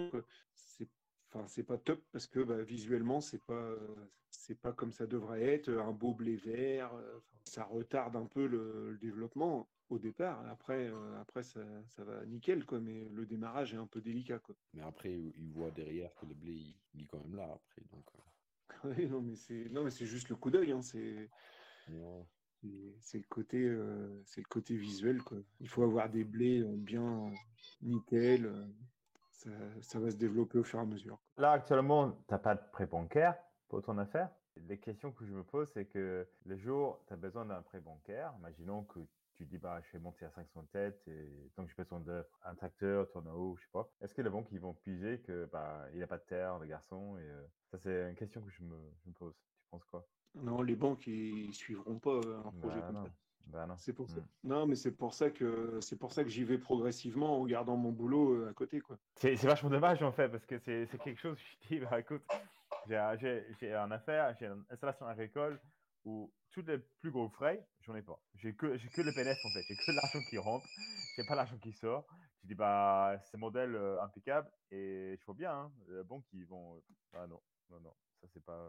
C'est 0.55 0.89
enfin, 1.35 1.47
c'est 1.49 1.65
pas 1.65 1.79
top 1.79 2.01
parce 2.13 2.27
que 2.27 2.41
bah, 2.41 2.63
visuellement, 2.63 3.21
c'est 3.21 3.45
pas, 3.45 3.75
c'est 4.31 4.61
pas 4.61 4.73
comme 4.73 4.93
ça 4.93 5.07
devrait 5.07 5.43
être. 5.43 5.69
Un 5.71 5.93
beau 5.93 6.15
blé 6.15 6.37
vert, 6.37 6.95
euh, 6.95 7.19
ça 7.45 7.65
retarde 7.65 8.17
un 8.17 8.27
peu 8.27 8.47
le, 8.47 8.93
le 8.93 8.99
développement 8.99 9.69
au 9.89 9.99
départ. 9.99 10.47
Après, 10.49 10.89
euh, 10.89 11.21
après 11.21 11.43
ça, 11.43 11.61
ça 11.89 12.05
va 12.05 12.25
nickel, 12.27 12.65
quoi, 12.65 12.81
mais 12.81 13.09
le 13.09 13.27
démarrage 13.27 13.75
est 13.75 13.79
un 13.79 13.87
peu 13.87 14.01
délicat. 14.01 14.39
Quoi. 14.39 14.55
Mais 14.73 14.83
après, 14.83 15.13
il 15.13 15.53
voit 15.53 15.71
derrière 15.71 16.15
que 16.15 16.27
le 16.27 16.35
blé, 16.35 16.53
il, 16.53 16.77
il 16.95 17.03
est 17.03 17.07
quand 17.07 17.21
même 17.21 17.37
là 17.37 17.53
après. 17.53 17.83
Donc, 17.93 18.05
euh, 18.85 19.09
non, 19.09 19.21
mais 19.23 19.37
c'est 19.37 19.69
non, 19.71 19.85
mais 19.85 19.91
c'est 19.91 20.07
juste 20.07 20.29
le 20.29 20.37
coup 20.37 20.51
d'œil. 20.51 20.73
Hein, 20.73 20.83
c'est 20.83 21.29
c'est- 23.01 23.19
le 23.19 23.25
côté, 23.29 23.59
euh, 23.63 24.23
c'est 24.25 24.41
le 24.41 24.47
côté 24.49 24.77
visuel. 24.77 25.23
Quoi. 25.23 25.39
Il 25.61 25.69
faut 25.69 25.83
avoir 25.83 26.11
des 26.11 26.25
blés 26.25 26.63
bien 26.65 27.31
nickel. 27.83 28.47
Ça, 29.45 29.83
ça 29.83 29.99
va 29.99 30.11
se 30.11 30.17
développer 30.17 30.59
au 30.59 30.65
fur 30.65 30.79
et 30.79 30.83
à 30.83 30.87
mesure. 30.87 31.19
Là, 31.37 31.53
actuellement, 31.53 32.11
tu 32.13 32.17
n'as 32.31 32.39
pas 32.39 32.55
de 32.55 32.61
prêt 32.73 32.87
bancaire 32.87 33.37
pour 33.69 33.83
ton 33.83 33.99
affaire. 33.99 34.31
Les 34.57 34.79
questions 34.79 35.11
que 35.13 35.27
je 35.27 35.33
me 35.33 35.43
pose, 35.43 35.69
c'est 35.75 35.87
que 35.87 36.29
le 36.45 36.57
jour, 36.57 37.03
tu 37.07 37.13
as 37.13 37.17
besoin 37.17 37.45
d'un 37.45 37.61
prêt 37.63 37.81
bancaire. 37.81 38.33
Imaginons 38.39 38.85
que 38.85 39.01
tu 39.35 39.45
dis, 39.45 39.59
bah, 39.59 39.81
je 39.83 39.93
vais 39.93 39.99
monter 39.99 40.25
à 40.25 40.31
500 40.31 40.65
têtes 40.71 41.03
et 41.09 41.51
donc 41.57 41.69
j'ai 41.69 41.75
besoin 41.75 41.99
d'un 42.01 42.55
tracteur, 42.55 43.09
tourneau, 43.11 43.57
je 43.57 43.63
sais 43.63 43.71
pas. 43.73 43.89
Est-ce 44.01 44.15
que 44.15 44.23
les 44.23 44.31
banques, 44.31 44.47
ils 44.53 44.61
vont 44.61 44.75
piger 44.75 45.21
que, 45.23 45.47
bah, 45.53 45.87
il 45.93 45.99
n'a 45.99 46.07
pas 46.07 46.19
de 46.19 46.23
terre, 46.25 46.59
le 46.61 46.67
garçon 46.67 47.17
et, 47.19 47.23
euh, 47.29 47.45
Ça, 47.73 47.79
c'est 47.79 48.09
une 48.11 48.15
question 48.15 48.41
que 48.43 48.51
je 48.51 48.63
me, 48.63 48.77
je 49.03 49.09
me 49.09 49.15
pose. 49.15 49.35
Tu 49.35 49.67
penses 49.71 49.85
quoi? 49.87 50.07
Non, 50.37 50.63
les 50.63 50.77
banques, 50.77 51.07
ils 51.09 51.53
suivront 51.53 51.99
pas 51.99 52.11
euh, 52.11 52.39
un 52.45 52.53
projet 52.53 52.79
Bah 52.81 52.87
comme 52.87 52.97
non. 52.97 53.05
ça. 53.07 53.11
Bah 53.47 53.67
non. 53.67 53.77
C'est 53.77 53.93
pour 53.93 54.09
ça. 54.09 54.21
Mm. 54.21 54.25
Non, 54.45 54.67
mais 54.67 54.75
c'est 54.77 54.93
pour 54.93 55.15
ça 55.15 55.31
que 55.31 55.79
c'est 55.81 55.99
pour 55.99 56.13
ça 56.13 56.25
que 56.25 56.31
j'y 56.31 56.45
vais 56.45 56.59
progressivement 56.59 57.41
en 57.41 57.47
gardant 57.47 57.77
mon 57.77 57.93
boulot 57.93 58.35
euh, 58.35 58.51
à 58.51 58.53
côté, 58.55 58.81
quoi. 58.81 58.99
C'est 59.17 59.35
vachement 59.37 59.71
dommage 59.71 60.03
en 60.03 60.13
fait, 60.13 60.29
parce 60.29 60.47
que 60.47 60.59
c'est 60.59 60.87
c'est 60.87 60.99
quelque 60.99 61.21
chose, 61.21 61.39
je 61.63 61.69
dis, 61.69 61.81
bah 61.81 62.01
écoute, 62.01 62.23
j'ai 62.89 62.97
un- 62.97 63.17
j'ai 63.17 63.47
j'ai 63.61 63.75
un 63.75 63.91
affaire, 63.91 64.35
j'ai 64.39 64.47
une 64.47 64.65
installation 64.71 65.07
agricole 65.07 65.61
où 66.05 66.33
tous 66.51 66.63
les 66.63 66.79
plus 66.79 67.11
gros 67.11 67.29
frais, 67.29 67.67
j'en 67.81 67.95
ai 67.97 68.03
pas. 68.03 68.21
J'ai 68.35 68.55
que, 68.55 68.77
j'ai 68.77 68.89
que 68.89 69.01
le 69.03 69.13
PDF 69.13 69.45
en 69.45 69.51
fait, 69.51 69.65
j'ai 69.69 69.77
que 69.77 69.91
l'argent 69.91 70.21
qui 70.23 70.37
rentre, 70.39 70.69
j'ai 71.17 71.25
pas 71.25 71.35
l'argent 71.35 71.57
qui 71.59 71.73
sort. 71.73 72.07
Je 72.43 72.49
dis, 72.49 72.55
bah 72.55 73.17
c'est 73.25 73.39
modèle 73.39 73.75
euh, 73.75 74.03
impeccable 74.03 74.51
et 74.71 75.17
je 75.19 75.25
vois 75.25 75.35
bien, 75.35 75.53
hein, 75.53 75.73
les 75.89 76.05
banques 76.05 76.25
qui 76.27 76.43
vont. 76.45 76.83
Ah 77.15 77.27
non, 77.27 77.41
non, 77.71 77.81
non, 77.81 77.95
ça 78.21 78.27
c'est 78.29 78.45
pas, 78.45 78.61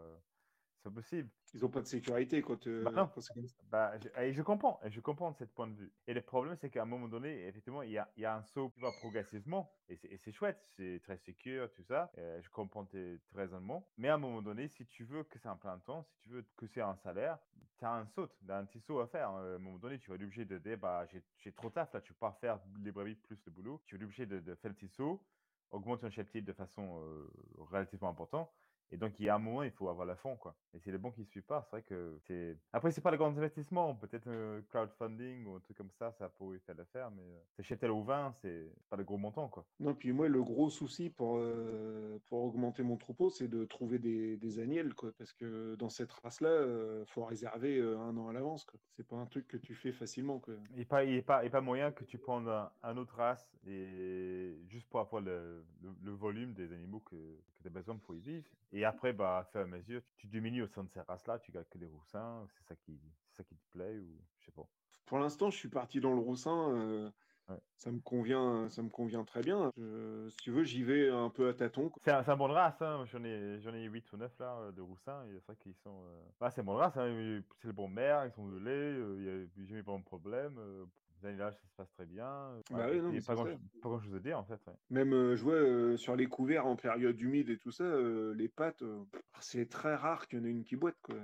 c'est 0.88 0.94
possible. 0.94 1.30
Ils 1.54 1.64
ont 1.64 1.70
pas 1.70 1.80
de 1.80 1.86
sécurité 1.86 2.42
quand, 2.42 2.66
euh, 2.66 2.84
Bah 2.84 2.90
non. 2.92 3.08
quand. 3.08 3.22
Bah, 3.70 3.98
je, 3.98 4.08
et 4.20 4.32
je 4.32 4.42
comprends, 4.42 4.78
et 4.84 4.90
je 4.90 5.00
comprends 5.00 5.30
de 5.32 5.36
ce 5.36 5.44
point 5.44 5.66
de 5.66 5.74
vue. 5.74 5.92
Et 6.06 6.14
le 6.14 6.20
problème, 6.22 6.56
c'est 6.56 6.70
qu'à 6.70 6.82
un 6.82 6.86
moment 6.86 7.08
donné, 7.08 7.46
effectivement, 7.46 7.82
il 7.82 7.90
y 7.92 7.98
a, 7.98 8.10
il 8.16 8.22
y 8.22 8.24
a 8.26 8.36
un 8.36 8.42
saut 8.42 8.70
qui 8.70 8.80
va 8.80 8.92
progressivement, 8.92 9.72
et 9.88 9.96
c'est 9.96 10.08
et 10.08 10.18
c'est 10.18 10.32
chouette, 10.32 10.60
c'est 10.76 11.00
très 11.02 11.16
sécure, 11.18 11.70
tout 11.72 11.82
ça. 11.84 12.10
euh, 12.18 12.40
je 12.42 12.50
comprends 12.50 12.84
tes, 12.84 13.20
tes 13.20 13.36
raisonnements. 13.36 13.88
Mais 13.96 14.08
à 14.08 14.14
un 14.14 14.18
moment 14.18 14.42
donné, 14.42 14.68
si 14.68 14.86
tu 14.86 15.04
veux 15.04 15.24
que 15.24 15.38
c'est 15.38 15.48
un 15.48 15.56
plein 15.56 15.78
temps, 15.78 16.02
si 16.04 16.16
tu 16.20 16.28
veux 16.30 16.42
que 16.56 16.66
c'est 16.66 16.80
un 16.82 16.96
salaire, 16.96 17.38
tu 17.78 17.84
as 17.84 17.92
un 17.92 18.06
saut, 18.06 18.28
t'as 18.46 18.58
un 18.58 18.64
petit 18.64 18.80
saut 18.80 19.00
à 19.00 19.06
faire. 19.06 19.30
hein. 19.30 19.42
À 19.52 19.54
un 19.56 19.58
moment 19.58 19.78
donné, 19.78 19.98
tu 19.98 20.10
vas 20.10 20.16
être 20.16 20.22
obligé 20.22 20.44
de 20.44 20.58
dire, 20.58 20.78
bah, 20.78 21.06
j'ai 21.38 21.52
trop 21.52 21.70
taf, 21.70 21.92
là, 21.92 22.00
tu 22.00 22.12
peux 22.12 22.18
pas 22.18 22.32
faire 22.40 22.60
les 22.82 22.92
brebis 22.92 23.14
plus 23.16 23.38
le 23.46 23.52
boulot. 23.52 23.82
Tu 23.86 23.94
vas 23.94 23.98
être 23.98 24.04
obligé 24.04 24.26
de, 24.26 24.40
de 24.40 24.54
faire 24.54 24.70
le 24.70 24.74
petit 24.76 24.88
saut, 24.88 25.26
augmenter 25.70 26.02
ton 26.02 26.10
cheptel 26.10 26.44
de 26.44 26.52
façon 26.52 27.00
euh, 27.02 27.28
relativement 27.56 28.08
importante. 28.10 28.50
Et 28.92 28.96
donc, 28.96 29.18
il 29.18 29.26
y 29.26 29.28
a 29.28 29.34
un 29.34 29.38
moment, 29.38 29.62
il 29.62 29.70
faut 29.72 29.88
avoir 29.88 30.06
la 30.06 30.16
fond, 30.16 30.36
quoi. 30.36 30.56
Et 30.72 30.78
si 30.78 30.92
les 30.92 30.98
banques 30.98 31.18
ne 31.18 31.24
suivent 31.24 31.42
pas, 31.42 31.62
c'est 31.64 31.70
vrai 31.70 31.82
que 31.82 32.18
c'est. 32.26 32.56
Après, 32.72 32.90
c'est 32.92 33.00
pas 33.00 33.10
le 33.10 33.16
grand 33.16 33.36
investissement. 33.36 33.94
Peut-être 33.96 34.28
euh, 34.28 34.62
crowdfunding 34.68 35.44
ou 35.46 35.56
un 35.56 35.60
truc 35.60 35.76
comme 35.76 35.90
ça, 35.90 36.12
ça 36.12 36.28
pourrait 36.28 36.60
faire 36.60 36.76
l'affaire. 36.76 37.10
Mais 37.10 37.22
euh, 37.22 37.40
t'achètes 37.56 37.80
tel 37.80 37.90
au 37.90 38.02
vin, 38.02 38.32
c'est 38.42 38.70
pas 38.88 38.96
le 38.96 39.04
gros 39.04 39.16
montant, 39.16 39.48
quoi. 39.48 39.66
Non, 39.80 39.94
puis 39.94 40.12
moi, 40.12 40.28
le 40.28 40.42
gros 40.42 40.70
souci 40.70 41.10
pour, 41.10 41.38
euh, 41.38 42.18
pour 42.26 42.44
augmenter 42.44 42.82
mon 42.82 42.96
troupeau, 42.96 43.30
c'est 43.30 43.48
de 43.48 43.64
trouver 43.64 43.98
des, 43.98 44.36
des 44.36 44.60
agnelles, 44.60 44.94
quoi. 44.94 45.10
Parce 45.18 45.32
que 45.32 45.74
dans 45.74 45.88
cette 45.88 46.12
race-là, 46.12 47.00
il 47.00 47.06
faut 47.06 47.24
réserver 47.24 47.80
un 47.80 48.16
an 48.16 48.28
à 48.28 48.32
l'avance, 48.32 48.64
quoi. 48.64 48.78
C'est 48.96 49.06
pas 49.06 49.16
un 49.16 49.26
truc 49.26 49.48
que 49.48 49.56
tu 49.56 49.74
fais 49.74 49.92
facilement, 49.92 50.38
quoi. 50.38 50.54
Il 50.70 50.78
n'est 50.78 50.84
pas, 50.84 51.02
pas, 51.22 51.48
pas 51.48 51.60
moyen 51.60 51.90
que 51.90 52.04
tu 52.04 52.18
prennes 52.18 52.48
un, 52.48 52.70
un 52.82 52.96
autre 52.96 53.16
race 53.16 53.50
et 53.66 54.54
juste 54.68 54.88
pour 54.88 55.00
avoir 55.00 55.22
le, 55.22 55.64
le, 55.82 55.90
le 56.02 56.12
volume 56.12 56.52
des 56.54 56.72
animaux 56.72 57.00
que, 57.00 57.16
que 57.16 57.62
tu 57.62 57.66
as 57.66 57.70
besoin 57.70 57.96
pour 57.96 58.14
y 58.14 58.20
vivre. 58.20 58.46
Et 58.72 58.75
après, 58.84 59.12
bah, 59.12 59.38
à 59.38 59.44
fur 59.44 59.60
et 59.60 59.64
à 59.64 59.66
mesure, 59.66 60.02
tu 60.16 60.26
diminues 60.26 60.62
au 60.62 60.66
sein 60.68 60.84
de 60.84 60.90
ces 60.90 61.00
races-là, 61.00 61.38
tu 61.38 61.52
gardes 61.52 61.68
que 61.68 61.78
les 61.78 61.86
roussins, 61.86 62.46
c'est 62.48 62.64
ça 62.64 62.76
qui, 62.76 63.00
c'est 63.24 63.36
ça 63.38 63.44
qui 63.44 63.56
te 63.56 63.64
plaît 63.70 63.98
ou 63.98 64.18
je 64.38 64.46
sais 64.46 64.52
pas. 64.52 64.68
Pour 65.06 65.18
l'instant, 65.18 65.50
je 65.50 65.56
suis 65.56 65.68
parti 65.68 66.00
dans 66.00 66.12
le 66.12 66.20
roussin. 66.20 66.74
euh, 66.76 67.10
Ouais. 67.48 67.60
Ça 67.76 67.92
me 67.92 68.00
convient, 68.00 68.68
ça 68.70 68.82
me 68.82 68.88
convient 68.88 69.22
très 69.24 69.42
bien. 69.42 69.70
Je- 69.76 70.28
si 70.30 70.38
tu 70.38 70.50
veux, 70.50 70.64
j'y 70.64 70.82
vais 70.82 71.08
un 71.10 71.30
peu 71.30 71.48
à 71.48 71.54
tâtons. 71.54 71.90
C'est 72.04 72.10
un, 72.10 72.26
un 72.26 72.36
bon 72.36 72.48
de 72.48 72.54
race, 72.54 72.80
hein. 72.82 73.04
J'en 73.06 73.22
ai, 73.22 73.60
j'en 73.60 73.72
ai 73.74 73.84
8 73.84 74.12
ou 74.12 74.16
9 74.16 74.36
là 74.38 74.72
de 74.72 74.80
roussins. 74.80 75.24
et 75.26 75.34
C'est 75.34 75.46
vrai 75.46 75.56
qu'ils 75.56 75.74
sont. 75.76 76.04
euh, 76.06 76.22
bah, 76.40 76.50
c'est 76.50 76.62
un 76.62 76.64
bon 76.64 76.74
de 76.74 76.78
race, 76.78 76.96
hein. 76.96 77.42
C'est 77.60 77.68
le 77.68 77.72
bon 77.72 77.88
mère, 77.88 78.24
ils 78.26 78.32
sont 78.32 78.48
lait, 78.48 78.70
euh, 78.70 79.46
a 79.56 79.64
jamais 79.64 79.82
vraiment 79.82 80.00
de 80.00 80.04
problème. 80.04 80.56
euh, 80.58 80.86
les 81.22 81.28
animages, 81.28 81.54
ça 81.54 81.68
se 81.68 81.74
passe 81.74 81.90
très 81.92 82.06
bien. 82.06 82.26
euh, 82.26 82.62
Bah 82.70 82.88
ouais, 82.88 82.96
oui, 82.96 83.02
non, 83.02 83.10
il 83.10 83.14
y 83.14 83.18
a 83.18 83.20
mais 83.20 83.20
pas 83.20 83.34
c'est 83.34 83.34
grand, 83.34 83.44
ça. 83.44 83.50
pas 83.82 83.88
grand 83.88 84.00
chose 84.00 84.14
à 84.14 84.20
dire 84.20 84.38
en 84.38 84.44
fait. 84.44 84.60
ouais. 84.66 84.74
Même, 84.90 85.12
euh, 85.12 85.36
je 85.36 85.42
vois 85.42 85.54
euh, 85.54 85.96
sur 85.96 86.16
les 86.16 86.26
couverts 86.26 86.66
en 86.66 86.76
période 86.76 87.20
humide 87.20 87.48
et 87.50 87.58
tout 87.58 87.70
ça, 87.70 87.84
euh, 87.84 88.34
les 88.34 88.48
pattes, 88.48 88.82
euh, 88.82 89.04
c'est 89.40 89.68
très 89.68 89.94
rare 89.94 90.28
qu'il 90.28 90.38
y 90.38 90.42
en 90.42 90.44
ait 90.44 90.50
une 90.50 90.64
qui 90.64 90.76
boite, 90.76 90.96
quoi. 91.02 91.16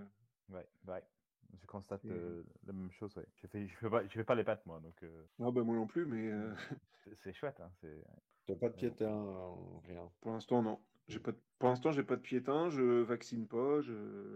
Ouais, 0.49 0.67
ouais. 0.89 1.03
Je 1.61 1.67
constate 1.67 2.05
Et- 2.05 2.13
euh, 2.13 2.43
la 2.67 2.73
même 2.73 2.91
chose, 2.91 3.15
ouais. 3.17 3.27
Je 3.35 3.47
fais, 3.47 3.67
je 3.67 3.77
fais 3.77 3.91
pas, 3.91 4.03
je 4.07 4.09
fais 4.13 4.25
pas 4.25 4.35
les 4.35 4.45
pattes, 4.45 4.65
moi, 4.67 4.81
donc 4.81 5.03
euh, 5.03 5.27
Non, 5.39 5.53
bah 5.53 5.63
moi 5.63 5.77
non 5.77 5.87
plus, 5.87 6.07
mais 6.07 6.31
euh, 6.33 6.55
c'est- 7.15 7.33
chouette. 7.33 7.61
Hein. 7.61 7.71
T'as 8.47 8.57
pas 8.57 8.69
de 8.71 8.75
piétin, 8.75 9.11
euh, 9.11 9.79
rien. 9.85 10.11
pour 10.21 10.33
l'instant, 10.33 10.63
non. 10.63 10.81
J'ai 11.09 11.19
pas 11.19 11.33
de- 11.33 11.41
Pour 11.59 11.69
l'instant, 11.69 11.93
j'ai 11.93 12.05
pas 12.05 12.17
de 12.17 12.23
piétin, 12.23 12.71
je 12.71 13.03
vaccine 13.03 13.47
pas, 13.47 13.81
je, 13.83 14.32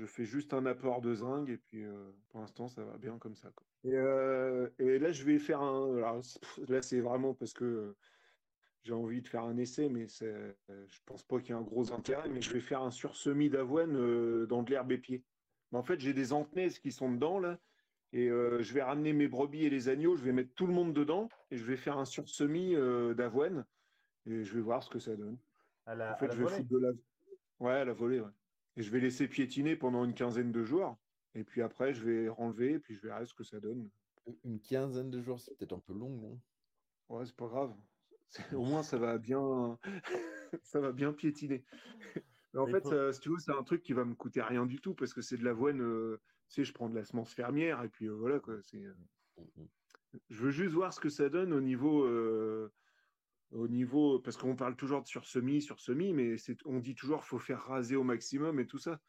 je 0.00 0.06
fais 0.06 0.24
juste 0.24 0.54
un 0.54 0.64
apport 0.66 1.00
de 1.02 1.14
zinc 1.14 1.48
et 1.48 1.58
puis 1.58 1.84
euh, 1.84 2.10
pour 2.28 2.40
l'instant, 2.40 2.68
ça 2.68 2.84
va 2.84 2.96
bien 2.98 3.18
comme 3.18 3.34
ça. 3.34 3.50
quoi. 3.52 3.66
Et, 3.84 3.94
euh, 3.94 4.68
et 4.78 4.98
là, 4.98 5.12
je 5.12 5.24
vais 5.24 5.38
faire 5.38 5.60
un. 5.60 5.96
alors, 5.98 6.22
là, 6.68 6.82
c'est 6.82 7.00
vraiment 7.00 7.34
parce 7.34 7.52
que 7.52 7.64
euh, 7.64 7.98
j'ai 8.82 8.94
envie 8.94 9.20
de 9.22 9.28
faire 9.28 9.44
un 9.44 9.56
essai, 9.58 9.88
mais 9.90 10.08
c'est, 10.08 10.26
euh, 10.70 10.86
je 10.88 11.00
pense 11.04 11.22
pas 11.22 11.38
qu'il 11.40 11.50
y 11.50 11.52
ait 11.52 11.60
un 11.60 11.62
gros 11.62 11.92
intérêt, 11.92 12.28
mais 12.30 12.40
je 12.40 12.52
vais 12.52 12.60
faire 12.60 12.82
un 12.82 12.90
sursemis 12.90 13.50
d'avoine 13.50 13.96
euh, 13.96 14.46
dans 14.46 14.62
de 14.62 14.70
l'herbe 14.70 14.92
épiée. 14.92 15.26
Mais 15.72 15.78
en 15.78 15.82
fait, 15.82 16.00
j'ai 16.00 16.14
des 16.14 16.32
antenaises 16.32 16.78
qui 16.78 16.92
sont 16.92 17.12
dedans 17.12 17.38
là. 17.38 17.60
Et 18.12 18.28
euh, 18.30 18.60
je 18.62 18.74
vais 18.74 18.82
ramener 18.82 19.12
mes 19.12 19.28
brebis 19.28 19.64
et 19.66 19.70
les 19.70 19.88
agneaux, 19.88 20.16
je 20.16 20.24
vais 20.24 20.32
mettre 20.32 20.54
tout 20.54 20.66
le 20.66 20.72
monde 20.72 20.92
dedans 20.94 21.28
et 21.50 21.56
je 21.56 21.64
vais 21.64 21.76
faire 21.76 21.96
un 21.98 22.04
sursemis 22.04 22.74
euh, 22.74 23.14
d'avoine 23.14 23.66
et 24.26 24.44
je 24.44 24.54
vais 24.54 24.60
voir 24.62 24.82
ce 24.82 24.90
que 24.90 24.98
ça 24.98 25.16
donne. 25.16 25.38
À 25.86 25.94
la, 25.94 26.12
En 26.12 26.14
à 26.14 26.16
fait, 26.16 26.26
la 26.26 26.34
je 26.34 26.38
vais 26.38 26.44
volée. 26.44 26.56
foutre 26.56 26.68
de 26.70 26.78
la. 26.78 26.90
Ouais, 27.60 27.72
à 27.74 27.84
la 27.84 27.92
volée, 27.92 28.20
ouais. 28.20 28.30
Et 28.76 28.82
je 28.82 28.90
vais 28.90 29.00
laisser 29.00 29.28
piétiner 29.28 29.76
pendant 29.76 30.04
une 30.04 30.14
quinzaine 30.14 30.52
de 30.52 30.64
jours. 30.64 30.98
Et 31.34 31.44
puis 31.44 31.62
après, 31.62 31.94
je 31.94 32.04
vais 32.04 32.28
renlever, 32.28 32.72
et 32.74 32.78
puis 32.80 32.94
je 32.94 33.02
verrai 33.02 33.26
ce 33.26 33.34
que 33.34 33.44
ça 33.44 33.60
donne. 33.60 33.90
Une 34.44 34.60
quinzaine 34.62 35.10
de 35.10 35.20
jours, 35.20 35.40
c'est 35.40 35.54
peut-être 35.56 35.74
un 35.74 35.80
peu 35.80 35.92
long, 35.92 36.16
non? 36.16 36.40
Ouais, 37.08 37.26
c'est 37.26 37.36
pas 37.36 37.48
grave. 37.48 37.76
Au 38.52 38.64
moins, 38.64 38.82
ça 38.82 38.98
va 38.98 39.18
bien, 39.18 39.78
ça 40.62 40.80
va 40.80 40.92
bien 40.92 41.12
piétiner. 41.12 41.64
Mais 42.52 42.60
en 42.60 42.66
Mais 42.66 42.72
fait, 42.72 42.86
ça, 42.86 43.12
si 43.12 43.20
tu 43.20 43.28
veux, 43.30 43.38
c'est 43.38 43.52
un 43.52 43.62
truc 43.64 43.82
qui 43.82 43.92
va 43.92 44.04
me 44.04 44.14
coûter 44.14 44.42
rien 44.42 44.66
du 44.66 44.80
tout 44.80 44.94
parce 44.94 45.14
que 45.14 45.22
c'est 45.22 45.36
de 45.38 45.44
l'avoine. 45.44 45.80
euh, 45.82 46.20
tu 46.48 46.62
sais, 46.62 46.64
je 46.64 46.72
prends 46.74 46.88
de 46.88 46.94
la 46.96 47.04
semence 47.04 47.32
fermière 47.34 47.82
et 47.84 47.88
puis 47.88 48.06
euh, 48.06 48.12
voilà 48.14 48.40
quoi. 48.40 48.62
C'est. 48.62 48.84
euh, 48.84 48.94
Mhm. 49.36 49.70
Je 50.28 50.42
veux 50.44 50.50
juste 50.50 50.74
voir 50.74 50.92
ce 50.92 51.00
que 51.00 51.08
ça 51.08 51.28
donne 51.28 51.52
au 51.52 51.60
niveau, 51.60 52.04
euh, 52.04 52.72
au 53.50 53.68
niveau, 53.68 54.20
parce 54.20 54.36
qu'on 54.36 54.56
parle 54.56 54.76
toujours 54.76 55.02
de 55.02 55.06
sur-semis, 55.08 55.62
sur-semis, 55.62 56.12
mais 56.12 56.36
c'est, 56.38 56.56
on 56.66 56.78
dit 56.78 56.94
toujours 56.94 57.20
qu'il 57.20 57.28
faut 57.28 57.38
faire 57.38 57.60
raser 57.62 57.96
au 57.96 58.04
maximum 58.04 58.60
et 58.60 58.66
tout 58.66 58.78
ça. 58.78 59.00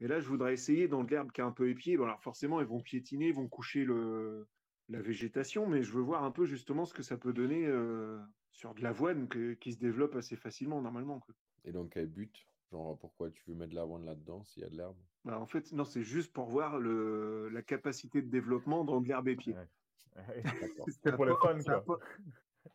Et 0.00 0.08
là, 0.08 0.20
je 0.20 0.28
voudrais 0.28 0.52
essayer 0.52 0.88
dans 0.88 1.04
de 1.04 1.10
l'herbe 1.10 1.30
qui 1.32 1.40
est 1.40 1.44
un 1.44 1.52
peu 1.52 1.68
épiée. 1.68 1.96
Bon, 1.96 2.04
alors 2.04 2.22
forcément, 2.22 2.60
ils 2.60 2.66
vont 2.66 2.80
piétiner, 2.80 3.28
ils 3.28 3.34
vont 3.34 3.48
coucher 3.48 3.84
le, 3.84 4.46
la 4.88 5.00
végétation, 5.00 5.66
mais 5.66 5.82
je 5.82 5.92
veux 5.92 6.02
voir 6.02 6.24
un 6.24 6.30
peu 6.32 6.44
justement 6.44 6.84
ce 6.84 6.94
que 6.94 7.02
ça 7.02 7.16
peut 7.16 7.32
donner 7.32 7.66
euh, 7.66 8.18
sur 8.50 8.74
de 8.74 8.82
l'avoine 8.82 9.28
que- 9.28 9.54
qui 9.54 9.72
se 9.72 9.78
développe 9.78 10.16
assez 10.16 10.36
facilement 10.36 10.82
normalement. 10.82 11.20
quoi. 11.20 11.34
Et 11.64 11.72
donc, 11.72 11.92
quel 11.92 12.06
but? 12.06 12.34
Genre, 12.72 12.98
pourquoi 12.98 13.30
tu 13.30 13.42
veux 13.46 13.54
mettre 13.54 13.70
de 13.70 13.76
l'avoine 13.76 14.04
là-dedans 14.04 14.42
s'il 14.44 14.62
y 14.62 14.66
a 14.66 14.70
de 14.70 14.76
l'herbe? 14.76 14.96
Bah, 15.24 15.38
en 15.38 15.46
fait, 15.46 15.70
non, 15.72 15.84
c'est 15.84 16.02
juste 16.02 16.32
pour 16.32 16.46
voir 16.46 16.80
le, 16.80 17.48
la 17.50 17.62
capacité 17.62 18.22
de 18.22 18.28
développement 18.28 18.84
dans 18.84 19.00
de 19.00 19.06
l'herbe 19.08 19.28
épiée. 19.28 19.54
Ouais. 19.54 19.68
C'est 20.88 21.14
pour 21.14 21.24
le 21.26 21.36
fun, 21.36 21.58
quoi. 21.62 21.98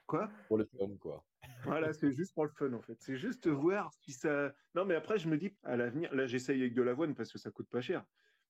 Quoi 0.07 0.31
Pour 0.47 0.57
le 0.57 0.65
fun, 0.65 0.95
quoi. 0.99 1.25
Voilà, 1.63 1.93
c'est 1.93 2.11
juste 2.13 2.33
pour 2.33 2.45
le 2.45 2.51
fun 2.51 2.73
en 2.73 2.81
fait. 2.81 2.95
C'est 2.99 3.17
juste 3.17 3.47
voir 3.47 3.91
si 4.01 4.11
ça. 4.13 4.53
Non, 4.73 4.85
mais 4.85 4.95
après, 4.95 5.17
je 5.19 5.27
me 5.29 5.37
dis, 5.37 5.57
à 5.63 5.75
l'avenir, 5.77 6.13
là, 6.15 6.25
j'essaye 6.25 6.61
avec 6.61 6.73
de 6.73 6.81
l'avoine 6.81 7.13
parce 7.13 7.31
que 7.31 7.37
ça 7.37 7.51
coûte 7.51 7.69
pas 7.69 7.81
cher. 7.81 8.05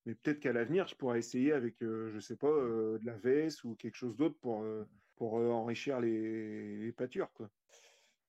Mais 0.06 0.16
peut-être 0.16 0.40
qu'à 0.40 0.54
l'avenir, 0.54 0.88
je 0.88 0.96
pourrais 0.96 1.20
essayer 1.20 1.52
avec, 1.52 1.82
euh, 1.84 2.10
je 2.14 2.20
sais 2.20 2.38
pas, 2.38 2.48
euh, 2.48 2.98
de 3.00 3.06
la 3.06 3.18
veste 3.18 3.64
ou 3.64 3.76
quelque 3.76 3.96
chose 3.96 4.16
d'autre 4.16 4.38
pour, 4.40 4.62
euh, 4.64 4.86
pour 5.16 5.40
euh, 5.40 5.50
enrichir 5.50 6.00
les, 6.00 6.78
les 6.78 6.94
pâtures, 6.94 7.34
quoi. 7.34 7.50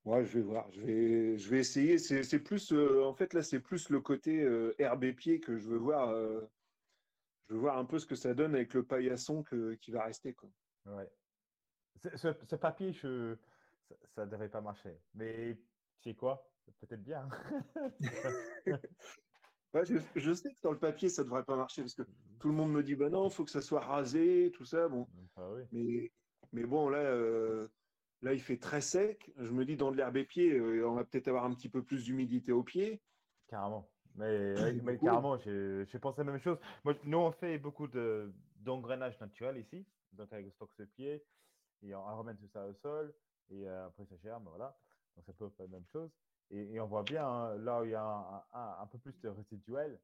Ouais, 0.05 0.25
je 0.25 0.38
vais 0.38 0.43
voir. 0.45 0.71
Je 0.73 0.81
vais, 0.81 1.38
je 1.38 1.51
vais 1.51 1.59
essayer. 1.61 1.99
C'est 1.99 2.23
c'est 2.23 2.41
plus, 2.41 2.73
euh, 2.73 3.05
en 3.05 3.14
fait, 3.14 3.35
là, 3.35 3.43
c'est 3.43 3.61
plus 3.61 3.91
le 3.91 4.01
côté 4.01 4.43
euh, 4.43 4.75
herbe 4.79 5.05
et 5.05 5.12
pied 5.12 5.38
que 5.41 5.57
je 5.59 5.69
veux 5.69 5.77
voir. 5.79 6.09
euh, 6.11 6.41
je 7.49 7.55
veux 7.55 7.61
voir 7.61 7.79
un 7.79 7.85
peu 7.85 7.99
ce 7.99 8.07
que 8.07 8.14
ça 8.14 8.35
donne 8.35 8.55
avec 8.55 8.75
le 8.75 8.87
paillasson 8.87 9.43
que- 9.43 9.75
qui 9.75 9.91
va 9.91 10.05
rester, 10.05 10.35
quoi. 10.35 10.51
Ouais. 10.87 11.17
Ce, 12.15 12.57
papier, 12.57 12.93
je... 12.93 13.37
ça, 13.89 13.95
ça 14.15 14.27
devrait 14.27 14.49
pas 14.49 14.61
marcher. 14.61 14.95
Mais 15.15 15.55
Tu 16.01 16.11
sais 16.11 16.15
quoi? 16.15 16.45
Peut-être 16.81 17.03
bien. 17.03 17.29
Ouais, 19.75 19.85
je, 19.85 19.99
je 20.17 20.33
sais 20.33 20.55
que 20.55 20.61
dans 20.63 20.73
le 20.73 20.79
papier, 20.79 21.11
ça 21.11 21.25
devrait 21.25 21.45
pas 21.45 21.57
marcher 21.57 21.83
parce 21.83 21.95
que 21.95 22.03
tout 22.41 22.49
le 22.49 22.55
monde 22.55 22.73
me 22.73 22.83
dit 22.83 22.95
bah 22.95 23.11
non, 23.11 23.29
il 23.29 23.33
faut 23.33 23.45
que 23.45 23.51
ça 23.51 23.61
soit 23.61 23.81
rasé, 23.81 24.51
tout 24.55 24.65
ça. 24.65 24.89
Bon, 24.89 25.07
Ah 25.37 25.51
oui. 25.53 25.63
mais, 25.73 26.11
mais 26.53 26.65
bon, 26.65 26.89
là, 26.89 27.01
euh, 27.01 27.69
là, 28.23 28.33
il 28.33 28.41
fait 28.41 28.57
très 28.57 28.81
sec. 28.81 29.31
Je 29.37 29.51
me 29.51 29.67
dis 29.67 29.77
dans 29.77 29.91
de 29.91 29.97
l'herbe 29.99 30.17
épier, 30.17 30.53
euh, 30.53 30.89
on 30.89 30.95
va 30.95 31.05
peut-être 31.05 31.29
avoir 31.29 31.45
un 31.45 31.53
petit 31.53 31.69
peu 31.69 31.83
plus 31.83 32.05
d'humidité 32.05 32.51
au 32.51 32.63
pied. 32.63 33.03
Carrément. 33.51 33.87
Mais, 34.17 34.55
carrément, 35.03 35.37
j'ai 35.37 35.85
j'ai 35.85 35.99
pensé 35.99 36.25
la 36.25 36.33
même 36.33 36.41
chose. 36.41 36.59
Moi, 36.85 36.95
nous, 37.05 37.19
on 37.19 37.31
fait 37.31 37.59
beaucoup 37.59 37.89
de- 37.89 38.33
d'engrenage 38.57 39.21
naturel 39.21 39.59
ici, 39.59 39.85
donc 40.15 40.33
avec 40.33 40.47
le 40.47 40.53
stock 40.53 40.71
de 40.79 40.87
pied, 40.87 41.23
et 41.83 41.95
remet 41.95 42.35
tout 42.35 42.49
ça 42.49 42.67
au 42.67 42.75
sol, 42.75 43.14
et 43.51 43.69
euh, 43.69 43.87
après 43.87 44.05
ça 44.07 44.17
germe, 44.23 44.45
voilà. 44.49 44.77
Donc 45.17 45.25
ça 45.25 45.33
peut 45.33 45.49
faire 45.51 45.67
la 45.67 45.73
même 45.73 45.87
chose. 45.87 46.11
Et, 46.51 46.81
on 46.81 46.87
voit 46.87 47.03
bien, 47.03 47.27
hein, 47.27 47.57
là 47.59 47.83
où 47.83 47.85
il 47.85 47.91
y 47.91 47.95
a 47.95 48.47
un, 48.53 48.87
peu 48.87 48.99
plus 48.99 49.19
de 49.21 49.29
résiduel, 49.29 49.99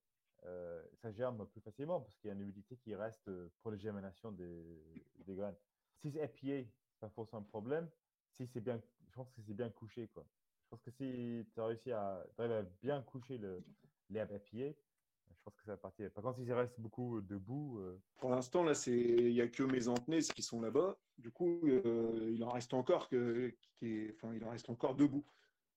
euh, 0.44 0.82
ça 1.00 1.10
germe 1.12 1.46
plus 1.46 1.60
facilement 1.62 2.00
parce 2.00 2.16
qu'il 2.16 2.28
y 2.28 2.30
a 2.30 2.34
une 2.34 2.42
humidité 2.42 2.76
qui 2.76 2.94
reste 2.94 3.26
euh, 3.28 3.50
pour 3.62 3.70
la 3.70 3.78
germination 3.78 4.30
des, 4.32 4.78
graines. 5.26 5.56
Si 6.02 6.12
c'est 6.12 6.22
épié, 6.22 6.70
ça 7.00 7.08
pose 7.08 7.32
un 7.32 7.40
problème. 7.42 7.88
Si 8.36 8.46
c'est 8.52 8.60
bien, 8.60 8.78
je 9.08 9.14
pense 9.14 9.30
que 9.30 9.40
c'est 9.46 9.54
bien 9.54 9.70
couché, 9.70 10.08
quoi. 10.08 10.26
Je 10.64 10.68
pense 10.68 10.82
que 10.82 10.90
si 10.90 11.46
tu 11.54 11.60
as 11.60 11.66
réussi 11.66 11.92
à, 11.92 12.26
à 12.38 12.62
bien 12.82 13.00
coucher 13.02 13.40
l'herbe 14.10 14.32
épiée, 14.32 14.76
pense 15.44 15.56
que 15.56 15.64
ça 15.64 15.72
va 15.72 15.76
partir. 15.76 16.10
Par 16.10 16.24
contre, 16.24 16.38
si 16.38 16.46
ça 16.46 16.56
reste 16.56 16.80
beaucoup 16.80 17.20
debout, 17.20 17.78
euh, 17.78 17.98
Pour 18.18 18.30
l'instant, 18.30 18.62
là, 18.62 18.72
il 18.86 19.32
y 19.32 19.40
a 19.40 19.48
que 19.48 19.62
mes 19.62 19.88
antenaises 19.88 20.32
qui 20.32 20.42
sont 20.42 20.60
là-bas. 20.60 20.98
Du 21.18 21.30
coup, 21.30 21.60
euh, 21.64 22.30
il 22.32 22.42
en 22.42 22.50
reste 22.50 22.74
encore 22.74 23.08
que, 23.08 23.54
qui 23.74 23.86
est, 23.88 24.14
enfin, 24.14 24.34
il 24.34 24.44
en 24.44 24.50
reste 24.50 24.70
encore 24.70 24.94
debout. 24.94 25.24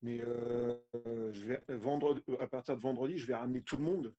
Mais 0.02 0.22
euh, 0.22 0.76
euh, 1.08 1.32
je 1.34 1.46
vais 1.46 1.64
vendre 1.70 2.22
à 2.40 2.48
partir 2.48 2.76
de 2.76 2.82
vendredi, 2.82 3.18
je 3.18 3.26
vais 3.26 3.36
ramener 3.36 3.64
tout 3.64 3.78
le 3.78 3.84
monde, 3.84 4.16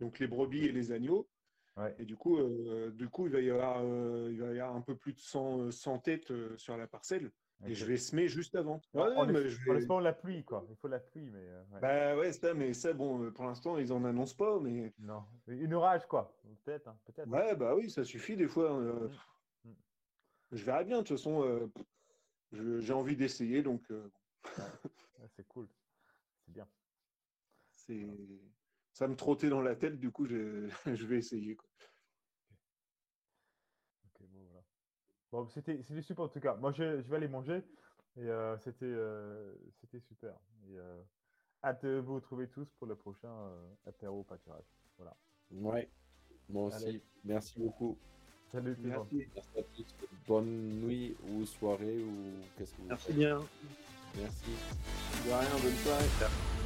donc 0.00 0.18
les 0.18 0.26
brebis 0.26 0.64
et 0.64 0.72
les 0.72 0.90
agneaux. 0.92 1.28
ouais. 1.76 1.94
Et 1.98 2.04
du 2.04 2.16
coup, 2.16 2.38
euh, 2.38 2.90
du 2.90 3.08
coup, 3.08 3.26
il 3.26 3.32
va 3.32 3.40
y 3.40 3.50
avoir, 3.50 3.82
euh, 3.84 4.28
il 4.32 4.40
va 4.40 4.52
y 4.54 4.58
avoir 4.60 4.74
un 4.74 4.80
peu 4.80 4.96
plus 4.96 5.12
de 5.12 5.20
100, 5.20 5.60
euh, 5.60 5.70
100 5.70 5.98
têtes 6.00 6.30
euh, 6.30 6.56
sur 6.56 6.76
la 6.76 6.86
parcelle. 6.86 7.30
Et 7.64 7.68
Ok. 7.68 7.72
je 7.72 7.84
vais 7.86 7.96
semer 7.96 8.28
juste 8.28 8.54
avant. 8.54 8.82
Ouais, 8.92 9.14
en, 9.16 9.26
mais 9.26 9.48
je 9.48 9.64
vais- 9.64 9.78
espérant 9.78 10.00
la 10.00 10.12
pluie, 10.12 10.44
quoi. 10.44 10.66
Il 10.68 10.76
faut 10.76 10.88
la 10.88 11.00
pluie, 11.00 11.30
mais 11.30 11.38
euh, 11.48 11.64
ouais. 11.72 11.80
Bah 11.80 12.16
ouais, 12.16 12.32
ça, 12.32 12.52
mais 12.52 12.74
ça, 12.74 12.92
bon, 12.92 13.22
euh, 13.22 13.30
pour 13.32 13.46
l'instant, 13.46 13.78
ils 13.78 13.92
en 13.92 14.04
annoncent 14.04 14.36
pas, 14.36 14.60
mais 14.60 14.92
non. 14.98 15.24
Une 15.46 15.72
orage, 15.72 16.06
quoi. 16.06 16.36
Peut-être, 16.64 16.88
hein, 16.88 16.98
peut-être. 17.06 17.28
ouais, 17.28 17.56
bah 17.56 17.74
oui, 17.74 17.90
ça 17.90 18.04
suffit 18.04 18.36
des 18.36 18.46
fois. 18.48 18.78
euh, 18.78 19.08
Mm. 19.64 19.70
Mm. 19.70 19.74
Je 20.52 20.64
verrai 20.64 20.84
bien, 20.84 20.98
de 20.98 21.02
toute 21.06 21.16
façon, 21.16 21.42
euh, 21.44 21.66
je- 22.52 22.78
j'ai 22.80 22.92
envie 22.92 23.16
d'essayer, 23.16 23.62
donc 23.62 23.90
euh, 23.90 24.10
Ouais, 25.18 25.28
c'est 25.34 25.46
cool. 25.48 25.68
C'est 26.44 26.52
bien. 26.52 26.68
c'est, 27.70 28.06
ça 28.92 29.08
me 29.08 29.16
trottait 29.16 29.48
dans 29.48 29.62
la 29.62 29.76
tête, 29.76 29.98
du 29.98 30.10
coup, 30.10 30.26
je, 30.26 30.68
je 30.86 31.06
vais 31.06 31.16
essayer. 31.18 31.56
quoi. 31.56 31.68
Ok, 34.04 34.26
bon, 34.28 34.44
voilà. 34.44 34.62
Bon, 35.32 35.46
c'était 35.48 35.82
c'était 35.82 36.02
super 36.02 36.24
en 36.24 36.28
tout 36.28 36.40
cas. 36.40 36.54
Moi, 36.56 36.72
je, 36.72 37.02
je 37.02 37.08
vais 37.08 37.16
aller 37.16 37.28
manger 37.28 37.62
et 38.16 38.28
euh, 38.28 38.56
c'était 38.58 38.86
euh, 38.86 39.54
c'était 39.80 40.00
super. 40.00 40.34
Et 40.68 40.78
euh, 40.78 41.02
hâte 41.64 41.84
de 41.84 41.98
vous 41.98 42.14
retrouver 42.14 42.48
tous 42.48 42.68
pour 42.78 42.86
le 42.86 42.94
prochain 42.96 43.28
euh, 43.30 43.74
apéro 43.86 44.22
pâturage. 44.24 44.64
Voilà. 44.98 45.16
Ouais, 45.50 45.88
moi 46.48 46.66
aussi. 46.66 46.84
Allez. 46.88 47.02
Merci 47.24 47.58
beaucoup. 47.58 47.96
Salut 48.52 48.76
tout 48.76 48.82
le 48.82 48.90
monde. 48.90 49.08
Merci. 49.12 49.30
Merci 49.34 49.58
à 49.58 49.62
tous. 49.62 49.94
Bonne 50.26 50.80
nuit 50.80 51.16
ou 51.28 51.44
soirée 51.44 52.02
ou 52.02 52.32
qu'est-ce 52.56 52.72
que 52.72 52.82
vous 52.82 52.88
Merci 52.88 53.06
faites. 53.08 53.16
bien. 53.16 53.40
Merci. 54.16 54.50
De 55.26 55.30
rien, 55.32 55.62
bonne 55.62 55.76
soirée. 55.84 56.65